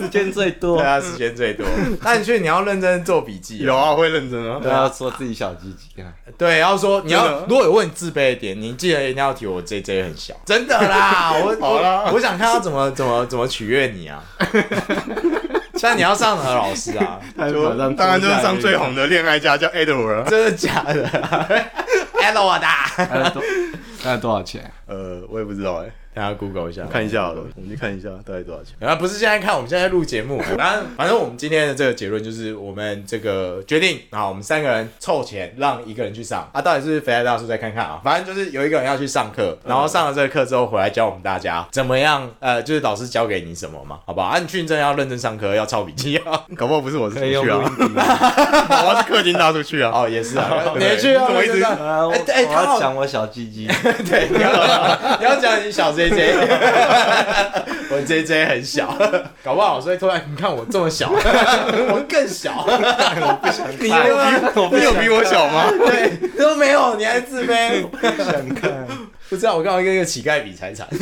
[0.00, 0.86] 时间最多对。
[0.86, 1.66] 啊，时间最多。
[2.02, 3.66] 但你去你要认真做笔记啊。
[3.66, 4.58] 有啊，会认真啊。
[4.62, 6.06] 不要说自己小鸡鸡啊！
[6.36, 14.22] 对，要说你要如果有问你自卑的点，你记得一定要提我 J J 很小，真的啦， 我好啦我我想看他怎么怎么怎么取悦你啊。
[15.78, 17.20] 像你要上何老师啊？
[17.50, 20.24] 就当然就是上最红的恋爱家叫 Edward 啊。
[20.28, 21.06] 真的假的？
[22.20, 23.42] Edward 的
[24.04, 24.70] 那多少钱？
[24.86, 25.86] 呃，我也不知道哎，
[26.18, 28.74] 大家 Google 一下，看一下好了，我们去看一下大概多少钱。
[28.80, 30.40] 啊，不是现在看，我们现在录节目。
[30.58, 38.00] 反正反正我们今天的这个结论就是，我们这个决定啊，我们三个人凑钱让一个人去上啊，到底是肥仔大叔再看看啊？
[38.02, 44.26] 反正就是有一个人要去上课，然后上了这个课之后回来教我们大家怎么样，呃，就是老师教给你什么嘛，好不好？
[44.26, 46.42] 啊，你去真的要认真上课，要抄笔记啊。
[46.58, 47.58] 搞不好不是我是可以用去啊。
[47.62, 49.92] 我 是氪金大叔去啊。
[49.94, 51.26] 哦，也是啊，你去啊？
[51.28, 53.68] 我一直哎哎我他好要讲我小鸡鸡。
[54.08, 54.50] 对，你要
[55.20, 56.48] 你要讲你小 J J，
[57.90, 58.94] 我 J J 很小，
[59.44, 64.16] 搞不好所以突然你看我这么小， 我更小，我不想你看有
[64.68, 65.64] 比你有比我小吗？
[65.86, 66.12] 对。
[66.38, 68.86] 都没有，你还自卑，想看，
[69.28, 70.86] 不知道我刚好跟一个乞丐比财产，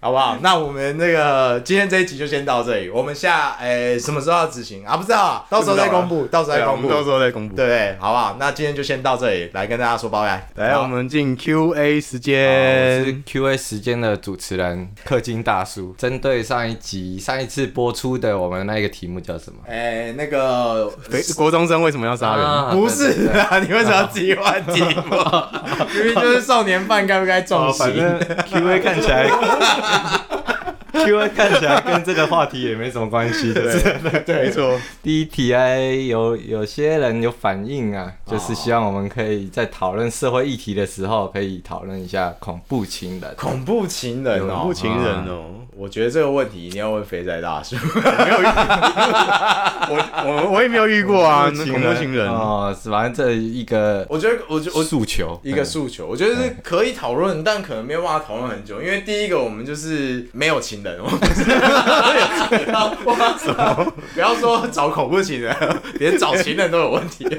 [0.00, 0.38] 好不好？
[0.40, 4.96] 那我们那个今天这一集就先到这里，我们下诶、什么时候要执行啊？
[4.96, 7.56] 不知道啊，到时候再公布，到时候再公布，对啊我们到时候再公布。
[7.56, 7.96] 对不对？
[7.98, 8.36] 好不好？
[8.38, 10.48] 那今天就先到这里，来跟大家说拜拜。
[10.64, 13.22] 来，好我们进 Q&A 时我是间。
[13.26, 15.94] Q&A 时间的主持人氪金大叔。
[15.98, 19.58] 针对上一集、上一次播出的我们那个题目叫什么？
[19.66, 22.44] 诶、那个肥国中生为什么要杀人？
[22.44, 25.16] 啊不是啊，你为什么要自己换题目？
[25.94, 28.02] 明明就是少年犯，该不该重哦，反刑
[28.50, 29.28] ？Q&A 看起来
[30.92, 34.78] ，Q&A 看起来跟这个话题也没什么关系， 对对 对，没错。
[35.02, 43.34] 第一题哎，有有些人有反应啊，就是希望我们可以在讨论社会议题的时候，可以讨论一下恐怖情人。
[43.36, 45.44] 恐怖情人哦，恐怖情人哦，
[45.76, 47.76] 我觉得这个问题一定要问肥仔大叔。
[47.94, 48.36] 没有
[49.88, 52.28] 我我我也没有遇过啊，那恐怖情人。
[52.28, 61.50] 哦，是反正这一个我觉得，我觉得我诉求，一个诉求，我觉得是可以讨论，但可能没有办法讨论很久，因为第一个我们就是没有情人，我们是不
[62.70, 65.54] 要什么，不要说找恐怖情人，
[65.94, 67.24] 连找情人都有问题。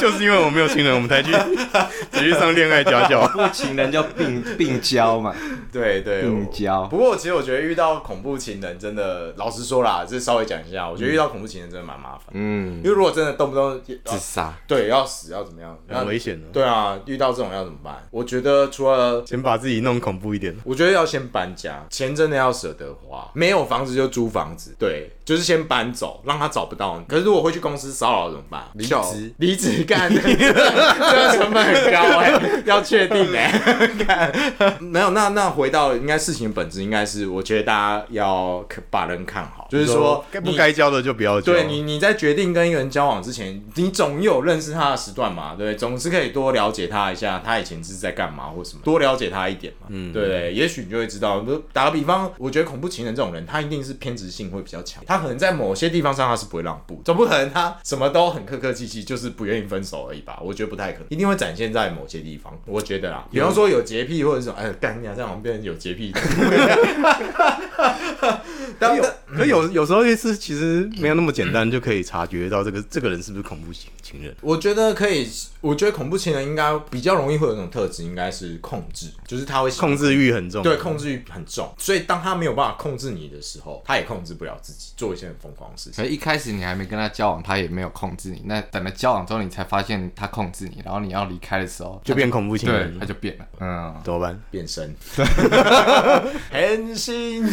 [0.00, 1.32] 就是因为我没有情人，我们才去
[2.10, 3.26] 才去上恋爱家教。
[3.28, 5.34] 不情人叫病病交嘛，
[5.72, 6.84] 对对，病交。
[6.86, 14.52] 不过其实我觉得遇到恐怖情人真的，老实说啦，这稍微讲一下，我觉得遇到恐怖情人真的蛮麻烦，嗯因，为如果真的动不动自杀。
[14.66, 16.46] 对要死要怎么样，很危险的。
[16.52, 17.96] 对啊，遇到这种要怎么办？
[18.10, 20.54] 我觉得除了先把自己弄恐怖一点。
[20.64, 27.04] 我觉得要先搬家，钱真的要舍得花，没有房子就租房子，对，就是先搬走，让他找不到你。
[27.06, 28.64] 可是如果回去公司骚扰怎么办？
[28.74, 34.76] 离职，离职干， 这个成本很高哎、欸，要确定哎、欸。
[34.80, 41.52] 没有，那那回到应该事情的本质，应该是我觉得大家要把人看好，就是说该不该交的就不要交。
[41.52, 51.40] 对你，你在决定跟一个人交往之前，你总有认识他的时段嘛，对，总是可以多了解他一下，他以前是在干嘛或什么，多了解他一点嘛，嗯，对，也许你就会知道。
[51.40, 60.38] 比如打个比方，我觉得恐怖情人这种人，他一定是偏执性会比较强，他可能在某些地方上他是不会让步，总不可能他什么都很客客气气，就是不愿意分手而已吧？
[60.42, 62.52] 我觉得不太可能，一定会展现在某些地方。
[62.66, 66.12] 我觉得啦，比方说有洁癖或者是哎，干你啊，这样好像变成有洁癖。
[68.78, 69.02] 但有，
[69.34, 74.34] 可有有时候是其实没有那么简单就可以察觉到这个这个人是不是恐怖情情人。
[74.40, 75.26] 我觉得可以，
[75.60, 81.72] 我觉得恐怖情人应该比较容易会有那种特质，应该是控制，就是他会控制欲很重，对，控制欲很重。
[81.78, 85.94] 所以当他没有办法控制你的时候，他也控制不了自己，做一些很疯狂的事情。
[85.94, 88.42] 所以一开始你还没跟他交往，他也没有控制你。
[88.44, 93.46] 那等了交往之后，你才发现他控制你，然后你要离开的时候，就变恐怖情人，他就变了。
[93.60, 94.40] 嗯，怎么办？
[94.50, 94.94] 变身，
[96.50, 97.44] 変身。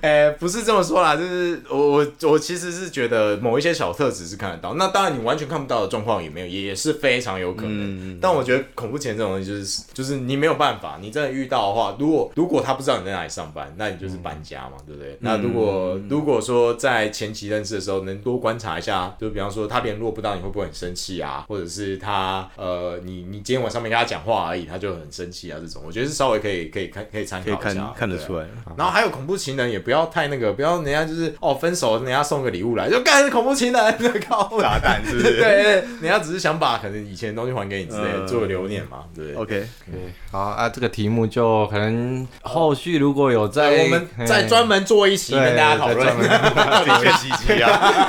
[0.00, 4.74] 哎、欸，不是这么说啦，就是我我我其实是觉得某一些小特质是看得到。
[4.74, 7.72] 那当然你完全看不到的状况也没有，也是非常有可能。
[7.72, 15.16] 嗯、但我觉得恐怖情人这种东西就是就是你没有办法，你真的遇到的话，如果如果他不知道你在哪里上班，那你就是搬家嘛，嗯、对不对？
[15.20, 28.46] 那如果、嗯、如果说在前期认识的时候能多观察一下，就比方说他联络不到你会不会很生气啊，或者是他呃你你今天晚上没跟他讲话而已，他就很生气啊这种，我觉得是稍微可以可以看可以参考一下，看，看得出来。
[28.76, 33.98] 然后还有恐怖情人也不要太那个，不要人家就是哦分手，人家送个礼物来就干恐怖情人，
[34.28, 35.32] 靠炸弹是不是？
[35.40, 39.34] 对，对，对，人家只是想把可能以前的东西还给你之类的，做个留念嘛，对。
[39.34, 48.08] OK，OK，好啊，这个题目就可能后续如果有在，我们再专门做一期跟大家讨论，一些细节啊。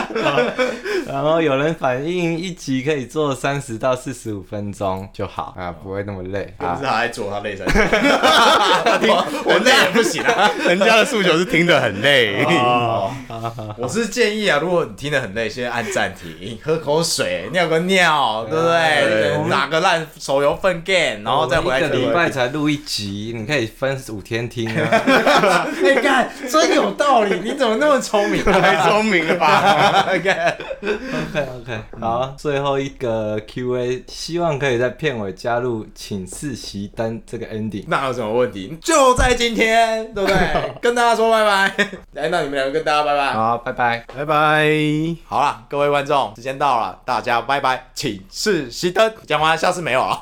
[1.07, 6.53] 然后有人反映一集可以做三十到四十五分钟就好啊，不会那么累。
[6.57, 7.65] 不是他在做，他累在。
[9.43, 12.45] 我累也不行啊，人家的诉求是听得很累。
[13.77, 19.49] 我是建议啊，如果你听得很累，先按暂停，喝口水，尿个尿，对不对？
[19.49, 21.79] 打个烂手游粪 game，然后再回来。
[21.79, 25.67] 一个礼拜才录一集，你可以分五天听啊。
[25.81, 28.43] 你看，真有道理，你怎么那么聪明？
[28.43, 30.31] 太聪明了吧？OK
[31.33, 37.85] OK，好，最后一个 QA，希望可以在片尾加入“请试熄灯”这个 ending。
[37.87, 38.77] 那有什么问题？
[38.81, 40.73] 就在今天，对不对？
[40.81, 41.85] 跟大家说拜拜。
[42.13, 43.33] 来，那你们两个跟大家拜拜。
[43.33, 44.69] 好，拜拜，拜拜。
[45.25, 49.13] 好了，各位观众，时间到了，大家拜拜，请试熄灯。
[49.27, 50.21] 讲完，下次没有了。